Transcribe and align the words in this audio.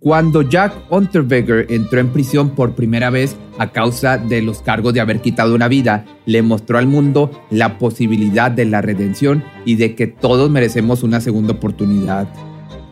Cuando 0.00 0.40
Jack 0.40 0.72
Unterweger 0.88 1.66
entró 1.68 2.00
en 2.00 2.08
prisión 2.08 2.54
por 2.54 2.74
primera 2.74 3.10
vez 3.10 3.36
a 3.58 3.70
causa 3.70 4.16
de 4.16 4.40
los 4.40 4.62
cargos 4.62 4.94
de 4.94 5.00
haber 5.02 5.20
quitado 5.20 5.54
una 5.54 5.68
vida, 5.68 6.06
le 6.24 6.40
mostró 6.40 6.78
al 6.78 6.86
mundo 6.86 7.30
la 7.50 7.76
posibilidad 7.76 8.50
de 8.50 8.64
la 8.64 8.80
redención 8.80 9.44
y 9.66 9.74
de 9.74 9.94
que 9.94 10.06
todos 10.06 10.50
merecemos 10.50 11.02
una 11.02 11.20
segunda 11.20 11.52
oportunidad. 11.52 12.26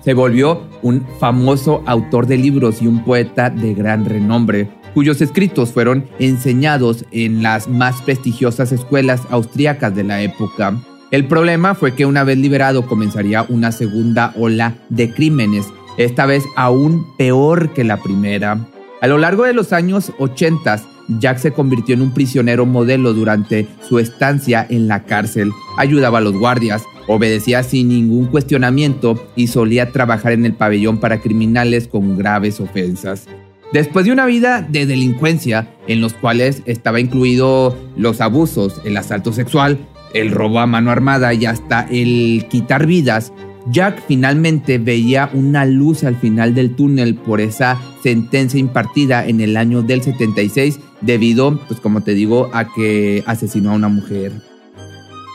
Se 0.05 0.12
volvió 0.12 0.68
un 0.82 1.06
famoso 1.18 1.82
autor 1.87 2.27
de 2.27 2.37
libros 2.37 2.82
y 2.82 2.87
un 2.87 3.02
poeta 3.02 3.48
de 3.48 3.73
gran 3.73 4.04
renombre, 4.04 4.68
cuyos 4.93 5.23
escritos 5.23 5.73
fueron 5.73 6.04
enseñados 6.18 7.06
en 7.10 7.43
las 7.43 7.68
más 7.68 8.02
prestigiosas 8.02 8.70
escuelas 8.70 9.23
austríacas 9.30 9.96
de 9.96 10.04
la 10.04 10.20
época. 10.20 10.77
El 11.10 11.27
problema 11.27 11.74
fue 11.74 11.95
que 11.95 12.04
una 12.04 12.23
vez 12.23 12.37
liberado 12.37 12.87
comenzaría 12.87 13.46
una 13.48 13.73
segunda 13.73 14.34
ola 14.37 14.74
de 14.90 15.10
crímenes 15.10 15.65
esta 15.98 16.25
vez 16.25 16.45
aún 16.57 17.07
peor 17.19 17.75
que 17.75 17.84
la 17.84 17.98
primera. 17.98 18.66
A 19.02 19.07
lo 19.07 19.19
largo 19.19 19.45
de 19.45 19.52
los 19.52 19.73
años 19.75 20.12
80, 20.19 20.80
Jack 21.19 21.38
se 21.38 21.52
convirtió 21.52 21.95
en 21.95 22.02
un 22.02 22.15
prisionero 22.15 22.66
modelo 22.66 23.12
durante 23.12 23.66
su 23.87 23.98
estancia 23.98 24.66
en 24.69 24.88
la 24.88 25.05
cárcel. 25.05 25.52
Ayudaba 25.77 26.19
a 26.19 26.23
los 26.23 26.34
guardias, 26.34 26.85
obedecía 27.07 27.63
sin 27.63 27.88
ningún 27.88 28.27
cuestionamiento 28.27 29.23
y 29.35 29.49
solía 29.49 29.93
trabajar 29.93 30.32
en 30.32 30.46
el 30.46 30.55
pabellón 30.55 30.99
para 30.99 31.21
criminales 31.21 31.88
con 31.88 32.16
graves 32.16 32.60
ofensas. 32.60 33.27
Después 33.73 34.07
de 34.07 34.12
una 34.12 34.27
vida 34.27 34.62
de 34.62 34.87
delincuencia, 34.87 35.68
en 35.87 36.01
los 36.01 36.15
cuales 36.15 36.62
estaba 36.65 37.01
incluido 37.01 37.77
los 37.96 38.21
abusos, 38.21 38.80
el 38.85 38.96
asalto 38.96 39.33
sexual, 39.33 39.79
el 40.15 40.30
robo 40.30 40.60
a 40.60 40.66
mano 40.66 40.90
armada 40.90 41.35
y 41.35 41.45
hasta 41.45 41.87
el 41.90 42.46
quitar 42.49 42.87
vidas, 42.87 43.33
Jack 43.71 44.02
finalmente 44.07 44.79
veía 44.79 45.29
una 45.33 45.66
luz 45.66 46.05
al 46.05 46.16
final 46.16 46.55
del 46.55 46.74
túnel 46.74 47.16
por 47.16 47.41
esa 47.41 47.79
sentencia 48.02 48.59
impartida 48.59 49.27
en 49.27 49.41
el 49.41 49.57
año 49.57 49.83
del 49.83 50.02
76 50.02 50.80
debido, 51.01 51.59
pues 51.69 51.80
como 51.80 52.02
te 52.02 52.15
digo, 52.15 52.51
a 52.52 52.73
que 52.73 53.23
asesinó 53.27 53.73
a 53.73 53.74
una 53.74 53.89
mujer. 53.89 54.33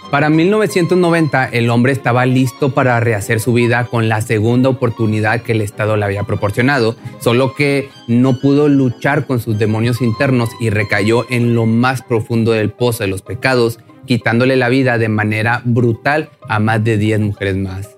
Para 0.10 0.30
1990 0.30 1.46
el 1.46 1.70
hombre 1.70 1.92
estaba 1.92 2.26
listo 2.26 2.74
para 2.74 3.00
rehacer 3.00 3.40
su 3.40 3.54
vida 3.54 3.86
con 3.86 4.10
la 4.10 4.22
segunda 4.22 4.70
oportunidad 4.70 5.42
que 5.42 5.54
el 5.54 5.62
Estado 5.62 5.98
le 5.98 6.06
había 6.06 6.24
proporcionado, 6.24 6.96
solo 7.20 7.56
que 7.56 7.90
no 8.08 8.40
pudo 8.40 8.68
luchar 8.68 9.26
con 9.26 9.40
sus 9.40 9.58
demonios 9.58 10.02
internos 10.02 10.50
y 10.60 10.70
recayó 10.70 11.26
en 11.30 11.56
lo 11.56 11.66
más 11.66 12.04
profundo 12.04 12.52
del 12.52 12.70
pozo 12.70 13.04
de 13.04 13.10
los 13.10 13.24
pecados, 13.24 13.80
quitándole 14.06 14.56
la 14.56 14.70
vida 14.70 14.98
de 14.98 15.10
manera 15.10 15.62
brutal 15.66 16.30
a 16.48 16.60
más 16.60 16.84
de 16.84 16.98
10 16.98 17.20
mujeres 17.20 17.58
más. 17.58 17.90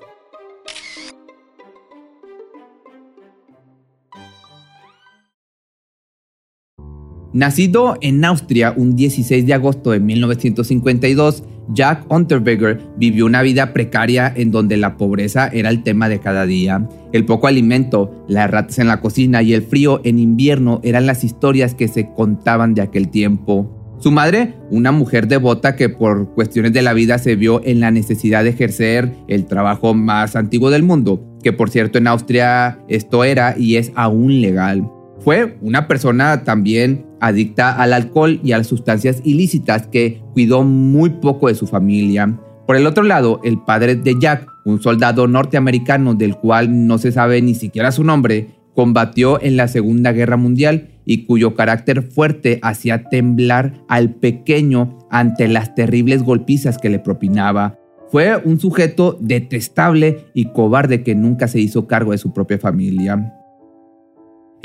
Nacido 7.35 7.97
en 7.99 8.23
Austria 8.23 8.73
un 8.77 8.95
16 8.95 9.45
de 9.45 9.53
agosto 9.53 9.91
de 9.91 9.99
1952, 9.99 11.43
Jack 11.73 12.09
Unterweger 12.09 12.79
vivió 12.95 13.25
una 13.25 13.41
vida 13.41 13.73
precaria 13.73 14.31
en 14.33 14.51
donde 14.51 14.77
la 14.77 14.95
pobreza 14.95 15.49
era 15.49 15.69
el 15.69 15.83
tema 15.83 16.07
de 16.07 16.19
cada 16.19 16.45
día. 16.45 16.87
El 17.11 17.25
poco 17.25 17.47
alimento, 17.47 18.23
las 18.29 18.49
ratas 18.49 18.79
en 18.79 18.87
la 18.87 19.01
cocina 19.01 19.43
y 19.43 19.53
el 19.53 19.63
frío 19.63 19.99
en 20.05 20.17
invierno 20.17 20.79
eran 20.81 21.07
las 21.07 21.25
historias 21.25 21.75
que 21.75 21.89
se 21.89 22.09
contaban 22.13 22.73
de 22.73 22.83
aquel 22.83 23.09
tiempo. 23.09 23.97
Su 23.99 24.13
madre, 24.13 24.53
una 24.71 24.93
mujer 24.93 25.27
devota 25.27 25.75
que 25.75 25.89
por 25.89 26.33
cuestiones 26.35 26.71
de 26.71 26.83
la 26.83 26.93
vida 26.93 27.17
se 27.17 27.35
vio 27.35 27.59
en 27.65 27.81
la 27.81 27.91
necesidad 27.91 28.45
de 28.45 28.51
ejercer 28.51 29.13
el 29.27 29.45
trabajo 29.45 29.93
más 29.93 30.37
antiguo 30.37 30.69
del 30.69 30.83
mundo, 30.83 31.37
que 31.43 31.51
por 31.51 31.69
cierto 31.69 31.97
en 31.97 32.07
Austria 32.07 32.79
esto 32.87 33.25
era 33.25 33.55
y 33.57 33.75
es 33.75 33.91
aún 33.93 34.39
legal. 34.39 34.89
Fue 35.19 35.57
una 35.61 35.87
persona 35.87 36.43
también 36.43 37.04
adicta 37.19 37.71
al 37.71 37.93
alcohol 37.93 38.39
y 38.43 38.51
a 38.51 38.57
las 38.57 38.67
sustancias 38.67 39.21
ilícitas 39.23 39.87
que 39.87 40.21
cuidó 40.33 40.63
muy 40.63 41.09
poco 41.09 41.47
de 41.47 41.55
su 41.55 41.67
familia. 41.67 42.39
Por 42.67 42.75
el 42.75 42.87
otro 42.87 43.03
lado, 43.03 43.41
el 43.43 43.59
padre 43.59 43.95
de 43.95 44.15
Jack, 44.19 44.47
un 44.65 44.81
soldado 44.81 45.27
norteamericano 45.27 46.15
del 46.15 46.35
cual 46.35 46.87
no 46.87 46.97
se 46.97 47.11
sabe 47.11 47.41
ni 47.41 47.53
siquiera 47.53 47.91
su 47.91 48.03
nombre, 48.03 48.55
combatió 48.73 49.41
en 49.41 49.55
la 49.55 49.67
Segunda 49.67 50.11
Guerra 50.11 50.37
Mundial 50.37 50.89
y 51.05 51.25
cuyo 51.25 51.55
carácter 51.55 52.01
fuerte 52.01 52.59
hacía 52.63 53.03
temblar 53.03 53.83
al 53.87 54.15
pequeño 54.15 54.97
ante 55.11 55.47
las 55.47 55.75
terribles 55.75 56.23
golpizas 56.23 56.77
que 56.77 56.89
le 56.89 56.99
propinaba. 56.99 57.77
Fue 58.11 58.35
un 58.37 58.59
sujeto 58.59 59.17
detestable 59.19 60.25
y 60.33 60.45
cobarde 60.45 61.03
que 61.03 61.15
nunca 61.15 61.47
se 61.47 61.59
hizo 61.59 61.87
cargo 61.87 62.11
de 62.11 62.17
su 62.17 62.33
propia 62.33 62.59
familia. 62.59 63.33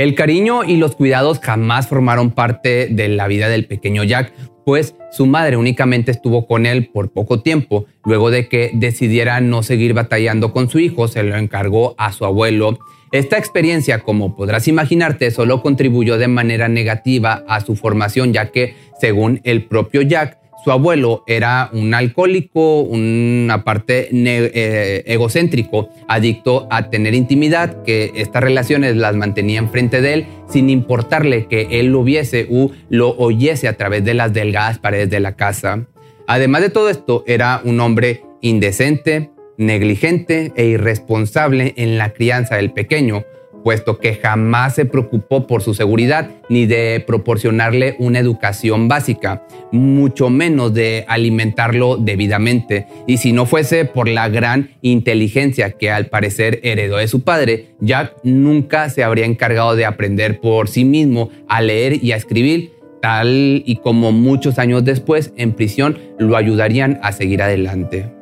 El 0.01 0.15
cariño 0.15 0.65
y 0.65 0.79
los 0.79 0.97
cuidados 0.97 1.41
jamás 1.41 1.87
formaron 1.87 2.31
parte 2.31 2.87
de 2.91 3.09
la 3.09 3.29
vida 3.29 3.51
del 3.51 3.67
pequeño 3.67 4.03
Jack, 4.03 4.33
pues 4.65 4.95
su 5.13 5.27
madre 5.27 5.59
únicamente 5.59 6.11
estuvo 6.11 6.47
con 6.47 6.65
él 6.65 6.87
por 6.87 7.13
poco 7.13 7.43
tiempo. 7.43 7.85
Luego 8.07 8.31
de 8.31 8.49
que 8.49 8.71
decidiera 8.73 9.43
no 9.43 9.63
seguir 9.63 9.93
batallando 9.93 10.55
con 10.55 10.71
su 10.71 10.79
hijo, 10.79 11.07
se 11.07 11.23
lo 11.23 11.37
encargó 11.37 11.97
a 11.99 12.13
su 12.13 12.25
abuelo. 12.25 12.79
Esta 13.13 13.37
experiencia, 13.37 13.99
como 13.99 14.37
podrás 14.37 14.69
imaginarte, 14.69 15.31
solo 15.31 15.61
contribuyó 15.61 16.17
de 16.17 16.29
manera 16.29 16.69
negativa 16.69 17.45
a 17.47 17.61
su 17.61 17.77
formación, 17.77 18.33
ya 18.33 18.47
que, 18.53 18.77
según 18.99 19.43
el 19.45 19.67
propio 19.67 20.01
Jack, 20.01 20.40
su 20.63 20.71
abuelo 20.71 21.25
era 21.27 21.71
un 21.73 21.95
alcohólico, 21.95 22.81
una 22.83 23.65
parte 23.65 24.09
eh, 24.13 25.03
egocéntrico, 25.07 25.89
adicto 26.09 26.67
a 26.71 26.91
tener 26.91 27.15
intimidad, 27.15 27.83
que 27.83 28.13
estas 28.17 28.43
relaciones 28.43 28.97
las 28.97 29.15
mantenía 29.15 29.59
enfrente 29.59 30.01
de 30.01 30.15
él 30.15 30.27
sin 30.49 30.69
importarle 30.69 31.47
que 31.47 31.69
él 31.71 31.87
lo 31.87 32.03
viese 32.05 32.47
o 32.51 32.71
lo 32.89 33.11
oyese 33.17 33.69
a 33.69 33.77
través 33.77 34.05
de 34.05 34.15
las 34.15 34.33
delgadas 34.33 34.79
paredes 34.79 35.11
de 35.11 35.21
la 35.21 35.37
casa. 35.37 35.87
Además 36.27 36.63
de 36.63 36.71
todo 36.71 36.91
esto, 36.91 37.25
era 37.27 37.61
un 37.65 37.81
hombre 37.81 38.23
indecente, 38.41 39.31
negligente 39.57 40.53
e 40.57 40.67
irresponsable 40.67 41.75
en 41.77 41.99
la 41.99 42.13
crianza 42.13 42.57
del 42.57 42.73
pequeño, 42.73 43.25
puesto 43.63 43.99
que 43.99 44.15
jamás 44.15 44.75
se 44.75 44.85
preocupó 44.85 45.47
por 45.47 45.63
su 45.63 45.75
seguridad 45.75 46.31
ni 46.49 46.67
de 46.67 47.03
proporcionarle 47.07 47.97
una 47.99 48.19
educación 48.19 48.89
básica, 48.89 49.47
mucho 49.73 50.31
menos 50.31 50.75
de 50.75 51.05
alimentarlo 51.09 51.97
debidamente. 51.97 52.87
Y 53.07 53.19
si 53.19 53.33
no 53.33 53.47
fuese 53.47 53.85
por 53.85 54.09
la 54.09 54.29
gran 54.29 54.71
inteligencia 54.83 55.73
que 55.73 55.91
al 55.91 56.07
parecer 56.07 56.61
heredó 56.63 56.97
de 56.97 57.09
su 57.09 57.23
padre, 57.23 57.75
Jack 57.81 58.17
nunca 58.23 58.91
se 58.91 59.05
habría 59.05 59.27
encargado 59.27 59.77
de 59.77 59.87
aprender 59.87 60.41
por 60.41 60.69
sí 60.69 60.85
mismo 60.85 61.31
a 61.49 61.61
leer 61.61 62.03
y 62.03 62.13
a 62.13 62.17
escribir, 62.17 62.73
tal 63.01 63.63
y 63.65 63.77
como 63.77 64.13
muchos 64.13 64.59
años 64.59 64.85
después 64.85 65.33
en 65.37 65.53
prisión 65.53 65.99
lo 66.19 66.37
ayudarían 66.37 66.99
a 67.03 67.13
seguir 67.13 67.43
adelante. 67.43 68.13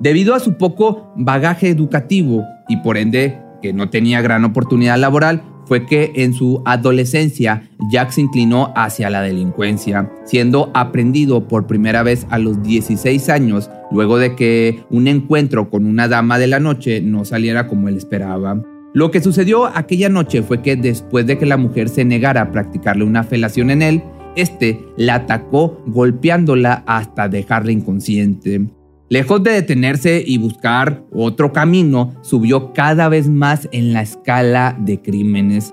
Debido 0.00 0.34
a 0.34 0.40
su 0.40 0.56
poco 0.56 1.12
bagaje 1.16 1.68
educativo 1.68 2.44
y 2.68 2.76
por 2.76 2.96
ende 2.96 3.36
que 3.60 3.72
no 3.72 3.90
tenía 3.90 4.20
gran 4.20 4.44
oportunidad 4.44 4.98
laboral, 4.98 5.42
fue 5.68 5.84
que 5.84 6.12
en 6.16 6.32
su 6.32 6.62
adolescencia 6.64 7.68
Jack 7.90 8.10
se 8.10 8.22
inclinó 8.22 8.72
hacia 8.74 9.10
la 9.10 9.20
delincuencia, 9.20 10.10
siendo 10.24 10.70
aprendido 10.74 11.46
por 11.46 11.66
primera 11.66 12.02
vez 12.02 12.26
a 12.30 12.38
los 12.38 12.62
16 12.62 13.28
años, 13.28 13.70
luego 13.90 14.18
de 14.18 14.34
que 14.34 14.82
un 14.90 15.08
encuentro 15.08 15.68
con 15.68 15.84
una 15.84 16.08
dama 16.08 16.38
de 16.38 16.46
la 16.46 16.58
noche 16.58 17.02
no 17.02 17.26
saliera 17.26 17.66
como 17.66 17.88
él 17.88 17.98
esperaba. 17.98 18.62
Lo 18.94 19.10
que 19.10 19.20
sucedió 19.20 19.66
aquella 19.66 20.08
noche 20.08 20.42
fue 20.42 20.62
que 20.62 20.74
después 20.74 21.26
de 21.26 21.36
que 21.36 21.44
la 21.44 21.58
mujer 21.58 21.90
se 21.90 22.06
negara 22.06 22.40
a 22.40 22.50
practicarle 22.50 23.04
una 23.04 23.22
felación 23.22 23.70
en 23.70 23.82
él, 23.82 24.02
este 24.36 24.80
la 24.96 25.16
atacó 25.16 25.82
golpeándola 25.86 26.82
hasta 26.86 27.28
dejarla 27.28 27.72
inconsciente. 27.72 28.68
Lejos 29.10 29.42
de 29.42 29.52
detenerse 29.52 30.22
y 30.26 30.36
buscar 30.36 31.02
otro 31.14 31.50
camino, 31.50 32.14
subió 32.20 32.74
cada 32.74 33.08
vez 33.08 33.26
más 33.26 33.66
en 33.72 33.94
la 33.94 34.02
escala 34.02 34.76
de 34.78 35.00
crímenes. 35.00 35.72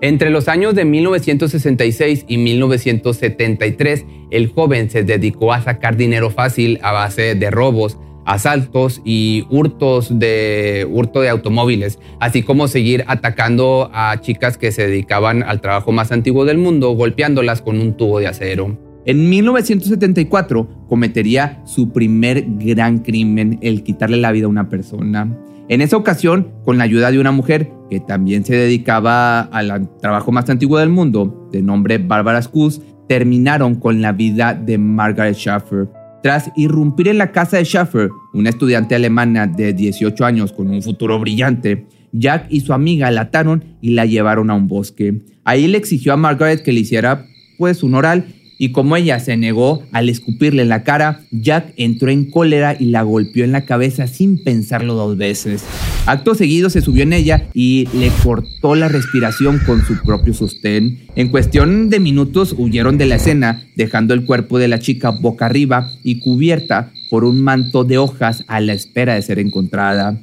Entre 0.00 0.30
los 0.30 0.46
años 0.46 0.76
de 0.76 0.84
1966 0.84 2.26
y 2.28 2.38
1973, 2.38 4.06
el 4.30 4.52
joven 4.52 4.88
se 4.88 5.02
dedicó 5.02 5.52
a 5.52 5.62
sacar 5.62 5.96
dinero 5.96 6.30
fácil 6.30 6.78
a 6.82 6.92
base 6.92 7.34
de 7.34 7.50
robos, 7.50 7.98
asaltos 8.24 9.02
y 9.04 9.46
hurtos 9.50 10.20
de 10.20 10.86
hurto 10.88 11.22
de 11.22 11.28
automóviles, 11.28 11.98
así 12.20 12.44
como 12.44 12.68
seguir 12.68 13.04
atacando 13.08 13.90
a 13.92 14.20
chicas 14.20 14.56
que 14.56 14.70
se 14.70 14.86
dedicaban 14.86 15.42
al 15.42 15.60
trabajo 15.60 15.90
más 15.90 16.12
antiguo 16.12 16.44
del 16.44 16.58
mundo, 16.58 16.90
golpeándolas 16.92 17.62
con 17.62 17.80
un 17.80 17.96
tubo 17.96 18.20
de 18.20 18.28
acero. 18.28 18.89
En 19.10 19.28
1974 19.28 20.86
cometería 20.88 21.60
su 21.64 21.90
primer 21.90 22.44
gran 22.46 22.98
crimen, 22.98 23.58
el 23.60 23.82
quitarle 23.82 24.18
la 24.18 24.30
vida 24.30 24.46
a 24.46 24.50
una 24.50 24.68
persona. 24.68 25.36
En 25.68 25.80
esa 25.80 25.96
ocasión, 25.96 26.52
con 26.64 26.78
la 26.78 26.84
ayuda 26.84 27.10
de 27.10 27.18
una 27.18 27.32
mujer 27.32 27.72
que 27.90 27.98
también 27.98 28.44
se 28.44 28.54
dedicaba 28.54 29.40
al 29.40 29.98
trabajo 29.98 30.30
más 30.30 30.48
antiguo 30.48 30.78
del 30.78 30.90
mundo, 30.90 31.48
de 31.50 31.60
nombre 31.60 31.98
Barbara 31.98 32.40
Skuz, 32.40 32.82
terminaron 33.08 33.74
con 33.74 34.00
la 34.00 34.12
vida 34.12 34.54
de 34.54 34.78
Margaret 34.78 35.34
Schaffer. 35.34 35.88
Tras 36.22 36.52
irrumpir 36.54 37.08
en 37.08 37.18
la 37.18 37.32
casa 37.32 37.56
de 37.56 37.64
Schaffer, 37.64 38.10
una 38.32 38.50
estudiante 38.50 38.94
alemana 38.94 39.48
de 39.48 39.72
18 39.72 40.24
años 40.24 40.52
con 40.52 40.70
un 40.70 40.82
futuro 40.82 41.18
brillante, 41.18 41.88
Jack 42.12 42.46
y 42.48 42.60
su 42.60 42.72
amiga 42.72 43.10
la 43.10 43.22
ataron 43.22 43.64
y 43.80 43.90
la 43.90 44.06
llevaron 44.06 44.50
a 44.50 44.54
un 44.54 44.68
bosque. 44.68 45.20
Ahí 45.42 45.66
le 45.66 45.78
exigió 45.78 46.12
a 46.12 46.16
Margaret 46.16 46.62
que 46.62 46.70
le 46.70 46.78
hiciera 46.78 47.26
pues 47.58 47.82
un 47.82 47.96
oral 47.96 48.24
y 48.62 48.72
como 48.72 48.94
ella 48.94 49.18
se 49.20 49.38
negó 49.38 49.84
al 49.90 50.10
escupirle 50.10 50.66
la 50.66 50.84
cara, 50.84 51.22
Jack 51.30 51.72
entró 51.78 52.10
en 52.10 52.26
cólera 52.26 52.76
y 52.78 52.90
la 52.90 53.00
golpeó 53.00 53.42
en 53.42 53.52
la 53.52 53.64
cabeza 53.64 54.06
sin 54.06 54.36
pensarlo 54.44 54.92
dos 54.92 55.16
veces. 55.16 55.64
Acto 56.04 56.34
seguido 56.34 56.68
se 56.68 56.82
subió 56.82 57.04
en 57.04 57.14
ella 57.14 57.48
y 57.54 57.88
le 57.94 58.10
cortó 58.22 58.74
la 58.74 58.88
respiración 58.88 59.60
con 59.64 59.82
su 59.86 59.96
propio 60.02 60.34
sostén. 60.34 61.06
En 61.16 61.28
cuestión 61.30 61.88
de 61.88 62.00
minutos 62.00 62.54
huyeron 62.54 62.98
de 62.98 63.06
la 63.06 63.14
escena, 63.14 63.64
dejando 63.76 64.12
el 64.12 64.26
cuerpo 64.26 64.58
de 64.58 64.68
la 64.68 64.78
chica 64.78 65.08
boca 65.08 65.46
arriba 65.46 65.88
y 66.04 66.20
cubierta 66.20 66.92
por 67.08 67.24
un 67.24 67.40
manto 67.40 67.84
de 67.84 67.96
hojas 67.96 68.44
a 68.46 68.60
la 68.60 68.74
espera 68.74 69.14
de 69.14 69.22
ser 69.22 69.38
encontrada. 69.38 70.20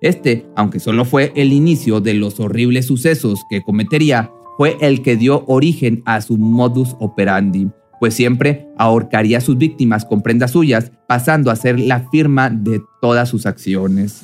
Este, 0.00 0.46
aunque 0.54 0.78
solo 0.78 1.04
fue 1.04 1.32
el 1.34 1.52
inicio 1.52 2.00
de 2.00 2.14
los 2.14 2.38
horribles 2.38 2.86
sucesos 2.86 3.40
que 3.50 3.60
cometería, 3.60 4.30
fue 4.60 4.76
el 4.82 5.00
que 5.00 5.16
dio 5.16 5.44
origen 5.46 6.02
a 6.04 6.20
su 6.20 6.36
modus 6.36 6.94
operandi, 7.00 7.70
pues 7.98 8.12
siempre 8.12 8.68
ahorcaría 8.76 9.38
a 9.38 9.40
sus 9.40 9.56
víctimas 9.56 10.04
con 10.04 10.20
prendas 10.20 10.50
suyas, 10.50 10.92
pasando 11.08 11.50
a 11.50 11.56
ser 11.56 11.80
la 11.80 12.10
firma 12.10 12.50
de 12.50 12.82
todas 13.00 13.30
sus 13.30 13.46
acciones. 13.46 14.22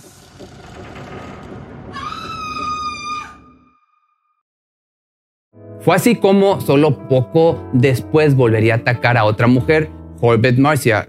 Fue 5.81 5.97
así 5.97 6.17
como 6.17 6.61
solo 6.61 7.09
poco 7.09 7.71
después 7.73 8.35
volvería 8.35 8.75
a 8.75 8.77
atacar 8.77 9.17
a 9.17 9.25
otra 9.25 9.47
mujer, 9.47 9.89
Corbett 10.21 10.59
Marcia. 10.59 11.09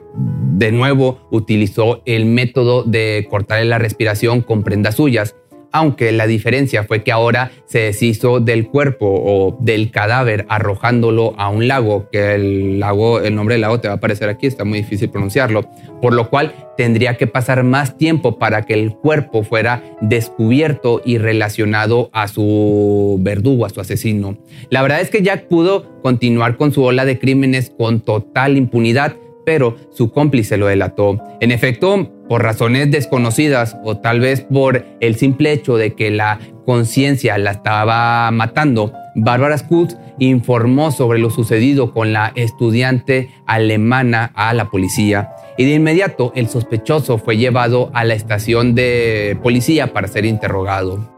De 0.53 0.71
nuevo 0.71 1.27
utilizó 1.31 2.01
el 2.05 2.27
método 2.27 2.83
de 2.83 3.27
cortarle 3.29 3.65
la 3.65 3.77
respiración 3.77 4.39
con 4.39 4.63
prendas 4.63 4.95
suyas, 4.95 5.35
aunque 5.77 6.11
la 6.11 6.25
diferencia 6.25 6.83
fue 6.83 7.03
que 7.03 7.11
ahora 7.11 7.51
se 7.65 7.79
deshizo 7.79 8.39
del 8.39 8.67
cuerpo 8.67 9.05
o 9.07 9.57
del 9.59 9.91
cadáver 9.91 10.47
arrojándolo 10.49 11.35
a 11.37 11.49
un 11.49 11.67
lago, 11.67 12.09
que 12.11 12.33
el 12.33 12.79
lago, 12.79 13.21
el 13.21 13.35
nombre 13.35 13.53
del 13.53 13.61
lago 13.61 13.79
te 13.79 13.87
va 13.87 13.93
a 13.93 13.97
aparecer 13.97 14.27
aquí, 14.27 14.47
está 14.47 14.63
muy 14.63 14.79
difícil 14.79 15.11
pronunciarlo, 15.11 15.69
por 16.01 16.13
lo 16.13 16.31
cual 16.31 16.53
tendría 16.77 17.15
que 17.17 17.27
pasar 17.27 17.63
más 17.63 17.95
tiempo 17.95 18.39
para 18.39 18.63
que 18.63 18.73
el 18.73 18.95
cuerpo 18.95 19.43
fuera 19.43 19.83
descubierto 20.01 20.99
y 21.05 21.19
relacionado 21.19 22.09
a 22.11 22.27
su 22.27 23.17
verdugo, 23.19 23.65
a 23.65 23.69
su 23.69 23.79
asesino. 23.79 24.37
La 24.71 24.81
verdad 24.81 25.01
es 25.01 25.11
que 25.11 25.21
Jack 25.21 25.47
pudo 25.47 26.01
continuar 26.01 26.57
con 26.57 26.73
su 26.73 26.83
ola 26.83 27.05
de 27.05 27.19
crímenes 27.19 27.71
con 27.77 28.01
total 28.01 28.57
impunidad, 28.57 29.15
pero 29.45 29.75
su 29.91 30.11
cómplice 30.11 30.57
lo 30.57 30.65
delató. 30.65 31.21
En 31.39 31.51
efecto, 31.51 32.16
por 32.27 32.43
razones 32.43 32.91
desconocidas 32.91 33.77
o 33.83 33.97
tal 33.97 34.19
vez 34.19 34.41
por 34.41 34.85
el 34.99 35.15
simple 35.15 35.51
hecho 35.51 35.77
de 35.77 35.93
que 35.93 36.11
la 36.11 36.39
conciencia 36.65 37.37
la 37.37 37.51
estaba 37.51 38.29
matando, 38.31 38.93
Barbara 39.15 39.57
Skutz 39.57 39.95
informó 40.19 40.91
sobre 40.91 41.19
lo 41.19 41.29
sucedido 41.29 41.93
con 41.93 42.13
la 42.13 42.31
estudiante 42.35 43.29
alemana 43.45 44.31
a 44.35 44.53
la 44.53 44.69
policía 44.69 45.29
y 45.57 45.65
de 45.65 45.73
inmediato 45.73 46.31
el 46.35 46.47
sospechoso 46.47 47.17
fue 47.17 47.37
llevado 47.37 47.89
a 47.93 48.03
la 48.03 48.13
estación 48.13 48.75
de 48.75 49.37
policía 49.41 49.93
para 49.93 50.07
ser 50.07 50.25
interrogado. 50.25 51.17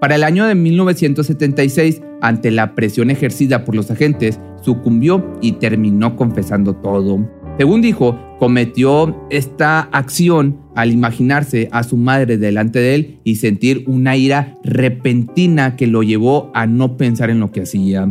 Para 0.00 0.14
el 0.14 0.22
año 0.22 0.46
de 0.46 0.54
1976, 0.54 2.02
ante 2.20 2.50
la 2.50 2.74
presión 2.74 3.10
ejercida 3.10 3.64
por 3.64 3.74
los 3.74 3.90
agentes, 3.90 4.38
sucumbió 4.62 5.38
y 5.40 5.52
terminó 5.52 6.16
confesando 6.16 6.74
todo. 6.76 7.18
Según 7.58 7.82
dijo, 7.82 8.16
cometió 8.38 9.26
esta 9.30 9.80
acción 9.80 10.60
al 10.76 10.92
imaginarse 10.92 11.68
a 11.72 11.82
su 11.82 11.96
madre 11.96 12.38
delante 12.38 12.78
de 12.78 12.94
él 12.94 13.20
y 13.24 13.34
sentir 13.34 13.82
una 13.88 14.16
ira 14.16 14.56
repentina 14.62 15.74
que 15.74 15.88
lo 15.88 16.04
llevó 16.04 16.52
a 16.54 16.68
no 16.68 16.96
pensar 16.96 17.30
en 17.30 17.40
lo 17.40 17.50
que 17.50 17.62
hacía. 17.62 18.08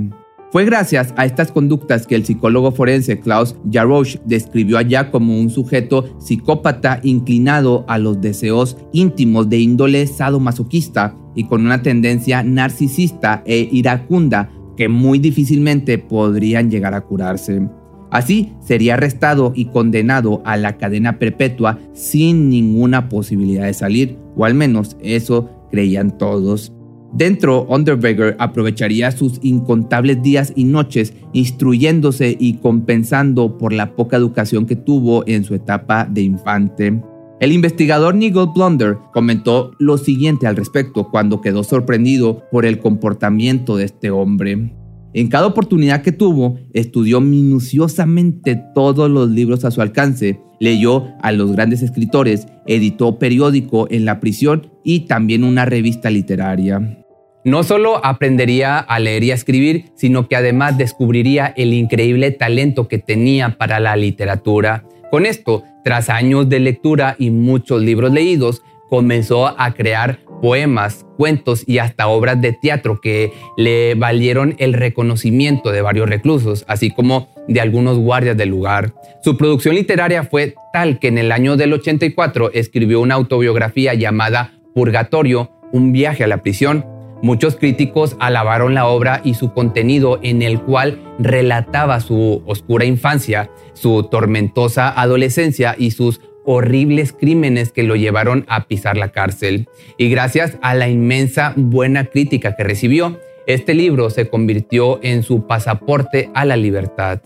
Fue 0.52 0.66
gracias 0.66 1.14
a 1.16 1.26
estas 1.26 1.54
conductas 1.54 2.06
que 2.08 2.16
el 2.16 2.26
psicólogo 2.26 2.74
forense 2.74 3.22
Klaus 3.22 3.56
Jarosch 3.72 4.18
describió 4.26 4.80
a 4.80 4.82
Jack 4.82 5.12
como 5.12 5.40
un 5.40 5.50
sujeto 5.50 6.18
psicópata 6.20 7.00
inclinado 7.04 7.86
a 7.88 7.98
los 7.98 8.20
deseos 8.20 8.76
íntimos 8.92 9.50
de 9.50 9.60
índole 9.60 10.08
sadomasoquista 10.08 11.16
y 11.36 11.46
con 11.46 11.66
una 11.66 11.82
tendencia 11.82 12.44
narcisista 12.44 13.44
e 13.46 13.70
iracunda 13.72 14.52
que 14.76 14.90
muy 14.90 15.20
difícilmente 15.20 15.98
podrían 15.98 16.70
llegar 16.70 16.94
a 16.94 17.02
curarse. 17.02 17.62
Así 18.10 18.54
sería 18.62 18.94
arrestado 18.94 19.52
y 19.56 19.66
condenado 19.66 20.42
a 20.46 20.58
la 20.58 20.78
cadena 20.78 21.20
perpetua 21.20 21.80
sin 21.94 22.50
ninguna 22.50 23.10
posibilidad 23.10 23.66
de 23.66 23.74
salir, 23.74 24.18
o 24.36 24.46
al 24.46 24.54
menos 24.54 24.96
eso 25.02 25.50
creían 25.72 26.18
todos. 26.18 26.72
Dentro, 27.14 27.66
Underberger 27.70 28.36
aprovecharía 28.38 29.12
sus 29.12 29.40
incontables 29.42 30.22
días 30.22 30.52
y 30.56 30.66
noches 30.66 31.14
instruyéndose 31.34 32.36
y 32.40 32.56
compensando 32.56 33.58
por 33.58 33.74
la 33.74 33.96
poca 33.96 34.18
educación 34.18 34.66
que 34.66 34.76
tuvo 34.76 35.26
en 35.28 35.44
su 35.44 35.56
etapa 35.56 36.06
de 36.06 36.22
infante. 36.22 37.02
El 37.40 37.52
investigador 37.52 38.16
Nigel 38.16 38.48
Blunder 38.54 38.98
comentó 39.14 39.72
lo 39.80 39.98
siguiente 39.98 40.48
al 40.48 40.56
respecto 40.56 41.10
cuando 41.10 41.40
quedó 41.40 41.64
sorprendido 41.64 42.44
por 42.52 42.66
el 42.66 42.80
comportamiento 42.80 43.78
de 43.78 43.86
este 43.86 44.10
hombre. 44.10 44.74
En 45.18 45.30
cada 45.30 45.48
oportunidad 45.48 46.04
que 46.04 46.12
tuvo, 46.12 46.60
estudió 46.74 47.22
minuciosamente 47.22 48.62
todos 48.76 49.10
los 49.10 49.32
libros 49.32 49.66
a 49.66 49.72
su 49.72 49.82
alcance, 49.82 50.40
leyó 50.60 51.06
a 51.24 51.32
los 51.32 51.54
grandes 51.54 51.82
escritores, 51.82 52.48
editó 52.68 53.18
periódico 53.18 53.88
en 53.90 54.06
la 54.06 54.20
prisión 54.20 54.70
y 54.84 55.08
también 55.08 55.44
una 55.44 55.66
revista 55.66 56.12
literaria. 56.12 57.04
No 57.44 57.64
solo 57.64 58.00
aprendería 58.06 58.78
a 58.78 59.00
leer 59.00 59.24
y 59.24 59.32
a 59.32 59.34
escribir, 59.34 59.86
sino 59.96 60.28
que 60.28 60.36
además 60.36 60.78
descubriría 60.78 61.48
el 61.48 61.74
increíble 61.74 62.30
talento 62.30 62.88
que 62.88 63.00
tenía 63.00 63.58
para 63.58 63.80
la 63.80 63.96
literatura. 63.96 64.86
Con 65.10 65.26
esto, 65.26 65.64
tras 65.84 66.10
años 66.12 66.48
de 66.48 66.60
lectura 66.60 67.16
y 67.18 67.32
muchos 67.32 67.82
libros 67.82 68.14
leídos, 68.14 68.62
comenzó 68.88 69.48
a 69.48 69.74
crear 69.74 70.20
poemas, 70.42 71.06
cuentos 71.18 71.64
y 71.66 71.80
hasta 71.80 72.08
obras 72.08 72.42
de 72.42 72.54
teatro 72.54 73.02
que 73.02 73.34
le 73.58 73.96
valieron 73.96 74.56
el 74.60 74.74
reconocimiento 74.74 75.72
de 75.72 75.82
varios 75.82 76.10
reclusos, 76.10 76.66
así 76.68 76.92
como 76.92 77.30
de 77.48 77.62
algunos 77.62 77.98
guardias 77.98 78.38
del 78.38 78.50
lugar. 78.50 78.94
Su 79.24 79.38
producción 79.38 79.76
literaria 79.76 80.24
fue 80.24 80.56
tal 80.74 81.00
que 81.00 81.08
en 81.08 81.18
el 81.18 81.32
año 81.32 81.58
del 81.58 81.74
84 81.74 82.52
escribió 82.54 83.02
una 83.02 83.16
autobiografía 83.16 83.94
llamada 83.94 84.54
Purgatorio, 84.74 85.52
un 85.72 85.92
viaje 85.92 86.24
a 86.24 86.28
la 86.28 86.42
prisión. 86.42 86.86
Muchos 87.24 87.56
críticos 87.56 88.16
alabaron 88.20 88.76
la 88.76 88.86
obra 88.88 89.22
y 89.24 89.34
su 89.34 89.52
contenido 89.52 90.20
en 90.22 90.44
el 90.44 90.62
cual 90.62 91.02
relataba 91.18 92.00
su 92.00 92.44
oscura 92.46 92.86
infancia, 92.86 93.50
su 93.74 94.04
tormentosa 94.04 94.90
adolescencia 94.90 95.76
y 95.78 95.92
sus 95.92 96.22
horribles 96.50 97.12
crímenes 97.12 97.74
que 97.74 97.84
lo 97.84 97.98
llevaron 97.98 98.46
a 98.48 98.68
pisar 98.68 98.96
la 98.96 99.12
cárcel. 99.12 99.68
Y 99.98 100.10
gracias 100.10 100.58
a 100.62 100.74
la 100.74 100.88
inmensa 100.88 101.54
buena 101.58 102.06
crítica 102.06 102.56
que 102.56 102.64
recibió, 102.64 103.20
este 103.48 103.74
libro 103.74 104.10
se 104.10 104.30
convirtió 104.30 105.00
en 105.04 105.24
su 105.24 105.46
pasaporte 105.46 106.30
a 106.34 106.46
la 106.46 106.56
libertad. 106.56 107.22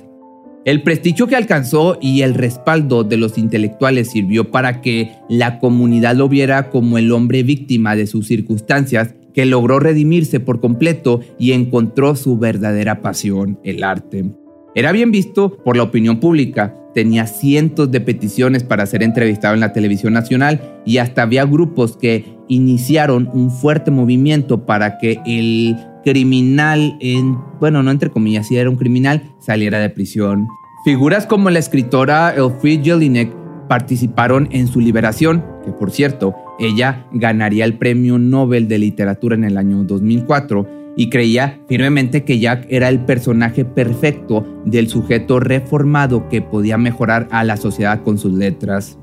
El 0.65 0.81
prestigio 0.81 1.27
que 1.27 1.35
alcanzó 1.35 1.99
y 2.01 2.23
el 2.23 2.33
respaldo 2.33 3.03
de 3.03 3.17
los 3.17 3.37
intelectuales 3.37 4.09
sirvió 4.09 4.49
para 4.49 4.81
que 4.81 5.11
la 5.29 5.59
comunidad 5.59 6.15
lo 6.15 6.27
viera 6.27 6.69
como 6.69 6.97
el 6.97 7.11
hombre 7.11 7.43
víctima 7.43 7.95
de 7.95 8.07
sus 8.07 8.27
circunstancias 8.27 9.13
que 9.35 9.45
logró 9.45 9.79
redimirse 9.79 10.39
por 10.39 10.59
completo 10.59 11.21
y 11.37 11.51
encontró 11.51 12.15
su 12.15 12.37
verdadera 12.37 13.01
pasión, 13.01 13.59
el 13.63 13.83
arte. 13.83 14.25
Era 14.73 14.93
bien 14.93 15.11
visto 15.11 15.57
por 15.63 15.75
la 15.75 15.83
opinión 15.83 16.21
pública, 16.21 16.73
tenía 16.93 17.27
cientos 17.27 17.91
de 17.91 17.99
peticiones 17.99 18.63
para 18.63 18.85
ser 18.85 19.03
entrevistado 19.03 19.53
en 19.53 19.59
la 19.59 19.73
televisión 19.73 20.13
nacional 20.13 20.81
y 20.85 20.97
hasta 20.97 21.23
había 21.23 21.45
grupos 21.45 21.97
que 21.97 22.37
iniciaron 22.47 23.29
un 23.33 23.51
fuerte 23.51 23.91
movimiento 23.91 24.65
para 24.65 24.97
que 24.97 25.19
el 25.25 25.75
criminal, 26.05 26.97
en, 27.01 27.37
bueno, 27.59 27.83
no 27.83 27.91
entre 27.91 28.11
comillas, 28.11 28.47
si 28.47 28.55
era 28.55 28.69
un 28.69 28.77
criminal, 28.77 29.33
saliera 29.39 29.79
de 29.79 29.89
prisión. 29.89 30.47
Figuras 30.85 31.25
como 31.25 31.49
la 31.49 31.59
escritora 31.59 32.33
Elfriede 32.33 32.83
Jelinek 32.83 33.31
participaron 33.67 34.47
en 34.51 34.67
su 34.67 34.79
liberación, 34.79 35.43
que 35.65 35.71
por 35.71 35.91
cierto, 35.91 36.33
ella 36.59 37.07
ganaría 37.11 37.65
el 37.65 37.77
Premio 37.77 38.17
Nobel 38.17 38.67
de 38.67 38.79
Literatura 38.79 39.35
en 39.35 39.43
el 39.43 39.57
año 39.57 39.83
2004 39.83 40.80
y 40.97 41.09
creía 41.09 41.59
firmemente 41.67 42.23
que 42.23 42.39
Jack 42.39 42.65
era 42.69 42.89
el 42.89 43.05
personaje 43.05 43.65
perfecto 43.65 44.45
del 44.65 44.89
sujeto 44.89 45.39
reformado 45.39 46.27
que 46.29 46.41
podía 46.41 46.77
mejorar 46.77 47.27
a 47.31 47.43
la 47.43 47.57
sociedad 47.57 48.03
con 48.03 48.17
sus 48.17 48.33
letras. 48.33 48.97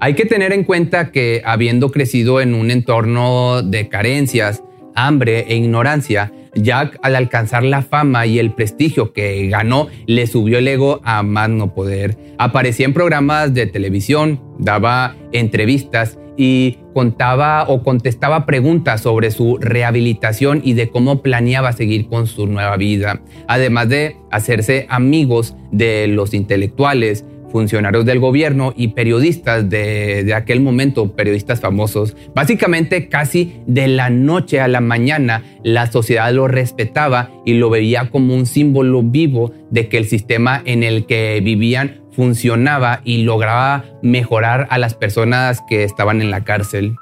Hay 0.00 0.14
que 0.14 0.26
tener 0.26 0.52
en 0.52 0.64
cuenta 0.64 1.10
que 1.10 1.42
habiendo 1.44 1.90
crecido 1.90 2.40
en 2.40 2.54
un 2.54 2.70
entorno 2.70 3.62
de 3.62 3.88
carencias, 3.88 4.62
hambre 4.94 5.46
e 5.48 5.56
ignorancia, 5.56 6.32
Jack 6.54 6.98
al 7.02 7.16
alcanzar 7.16 7.62
la 7.62 7.82
fama 7.82 8.26
y 8.26 8.38
el 8.38 8.52
prestigio 8.52 9.12
que 9.12 9.48
ganó 9.48 9.88
le 10.06 10.26
subió 10.26 10.58
el 10.58 10.68
ego 10.68 11.00
a 11.04 11.22
más 11.22 11.48
no 11.50 11.74
poder. 11.74 12.16
Aparecía 12.38 12.86
en 12.86 12.94
programas 12.94 13.54
de 13.54 13.66
televisión, 13.66 14.40
daba 14.58 15.16
entrevistas 15.32 16.18
y 16.36 16.78
contaba 16.94 17.64
o 17.68 17.82
contestaba 17.82 18.46
preguntas 18.46 19.00
sobre 19.00 19.32
su 19.32 19.58
rehabilitación 19.58 20.60
y 20.64 20.74
de 20.74 20.88
cómo 20.88 21.20
planeaba 21.20 21.72
seguir 21.72 22.08
con 22.08 22.28
su 22.28 22.46
nueva 22.46 22.76
vida, 22.76 23.22
además 23.48 23.88
de 23.88 24.16
hacerse 24.30 24.86
amigos 24.88 25.56
de 25.72 26.06
los 26.06 26.34
intelectuales, 26.34 27.24
funcionarios 27.50 28.04
del 28.04 28.18
gobierno 28.18 28.72
y 28.76 28.88
periodistas 28.88 29.68
de, 29.68 30.32
aquel 30.34 30.60
momento, 30.60 31.12
periodistas 31.12 31.60
famosos. 31.60 32.16
Básicamente 32.34 33.08
casi 33.08 33.60
de 33.66 33.88
la 33.88 34.10
noche 34.10 34.60
a 34.60 34.68
la 34.68 34.80
mañana 34.80 35.42
la 35.62 35.90
sociedad 35.90 36.32
lo 36.32 36.48
respetaba 36.48 37.30
y 37.44 37.54
lo 37.54 37.70
veía 37.70 38.10
como 38.10 38.34
un 38.34 38.46
símbolo 38.46 39.02
vivo 39.02 39.52
de 39.70 39.88
que 39.88 39.98
el 39.98 40.06
sistema 40.06 40.62
en 40.64 40.82
el 40.82 41.06
que 41.06 41.40
vivían 41.42 42.02
funcionaba 42.12 43.00
y 43.04 43.22
lograba 43.22 43.84
mejorar 44.02 44.66
a 44.70 44.78
las 44.78 44.94
personas 44.94 45.60
que 45.68 45.84
estaban 45.84 46.20
en 46.20 46.30
la 46.30 46.44
cárcel. 46.44 46.96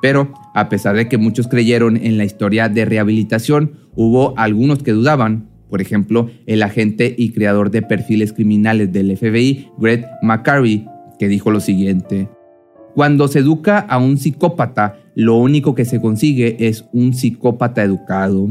Pero, 0.00 0.32
a 0.54 0.68
pesar 0.68 0.94
de 0.94 1.08
que 1.08 1.18
muchos 1.18 1.48
creyeron 1.48 1.96
en 1.96 2.18
la 2.18 2.24
historia 2.24 2.68
de 2.68 2.84
rehabilitación, 2.84 3.88
hubo 3.94 4.34
algunos 4.38 4.82
que 4.82 4.92
dudaban, 4.92 5.48
por 5.68 5.80
ejemplo, 5.80 6.30
el 6.46 6.62
agente 6.62 7.14
y 7.16 7.32
creador 7.32 7.70
de 7.70 7.82
perfiles 7.82 8.32
criminales 8.32 8.92
del 8.92 9.16
FBI, 9.16 9.70
Greg 9.78 10.06
McCarthy, 10.22 10.86
que 11.18 11.28
dijo 11.28 11.50
lo 11.50 11.60
siguiente. 11.60 12.28
Cuando 12.94 13.28
se 13.28 13.40
educa 13.40 13.78
a 13.78 13.98
un 13.98 14.16
psicópata, 14.16 15.00
lo 15.14 15.36
único 15.36 15.74
que 15.74 15.84
se 15.84 16.00
consigue 16.00 16.56
es 16.60 16.86
un 16.92 17.14
psicópata 17.14 17.82
educado. 17.82 18.48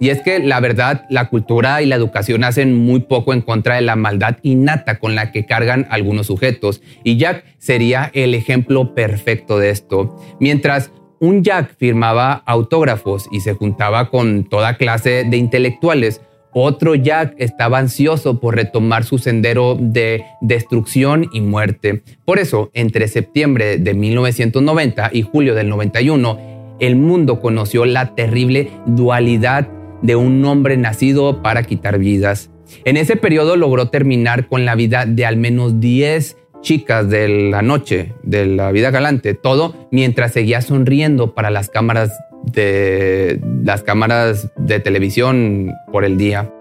Y 0.00 0.08
es 0.08 0.22
que 0.22 0.38
la 0.38 0.60
verdad, 0.60 1.04
la 1.10 1.28
cultura 1.28 1.82
y 1.82 1.86
la 1.86 1.96
educación 1.96 2.42
hacen 2.42 2.74
muy 2.74 3.00
poco 3.00 3.34
en 3.34 3.42
contra 3.42 3.74
de 3.74 3.82
la 3.82 3.96
maldad 3.96 4.38
innata 4.42 4.98
con 4.98 5.14
la 5.14 5.30
que 5.30 5.44
cargan 5.44 5.86
algunos 5.90 6.28
sujetos. 6.28 6.80
Y 7.04 7.18
Jack 7.18 7.44
sería 7.58 8.10
el 8.14 8.34
ejemplo 8.34 8.94
perfecto 8.94 9.58
de 9.58 9.68
esto. 9.68 10.18
Mientras 10.40 10.90
un 11.20 11.44
Jack 11.44 11.76
firmaba 11.76 12.42
autógrafos 12.46 13.28
y 13.30 13.40
se 13.40 13.52
juntaba 13.52 14.10
con 14.10 14.44
toda 14.44 14.76
clase 14.76 15.24
de 15.24 15.36
intelectuales. 15.36 16.22
Otro 16.52 16.94
Jack 16.94 17.34
estaba 17.36 17.78
ansioso 17.78 18.40
por 18.40 18.56
retomar 18.56 19.04
su 19.04 19.18
sendero 19.18 19.76
de 19.78 20.24
destrucción 20.40 21.28
y 21.32 21.42
muerte. 21.42 22.02
Por 22.24 22.38
eso, 22.38 22.70
entre 22.72 23.06
septiembre 23.06 23.76
de 23.76 23.94
1990 23.94 25.10
y 25.12 25.22
julio 25.22 25.54
del 25.54 25.68
91, 25.68 26.76
el 26.80 26.96
mundo 26.96 27.40
conoció 27.40 27.84
la 27.84 28.14
terrible 28.14 28.70
dualidad 28.86 29.68
de 30.00 30.16
un 30.16 30.42
hombre 30.46 30.78
nacido 30.78 31.42
para 31.42 31.62
quitar 31.64 31.98
vidas. 31.98 32.50
En 32.84 32.96
ese 32.96 33.16
periodo 33.16 33.56
logró 33.56 33.88
terminar 33.88 34.48
con 34.48 34.64
la 34.64 34.74
vida 34.74 35.04
de 35.04 35.26
al 35.26 35.36
menos 35.36 35.80
10 35.80 36.38
chicas 36.60 37.08
de 37.08 37.50
la 37.50 37.62
noche, 37.62 38.14
de 38.22 38.46
la 38.46 38.72
vida 38.72 38.90
galante, 38.90 39.34
todo 39.34 39.88
mientras 39.90 40.32
seguía 40.32 40.60
sonriendo 40.60 41.34
para 41.34 41.50
las 41.50 41.68
cámaras 41.68 42.12
de 42.44 43.40
las 43.64 43.82
cámaras 43.82 44.50
de 44.56 44.80
televisión 44.80 45.72
por 45.92 46.04
el 46.04 46.16
día. 46.16 46.52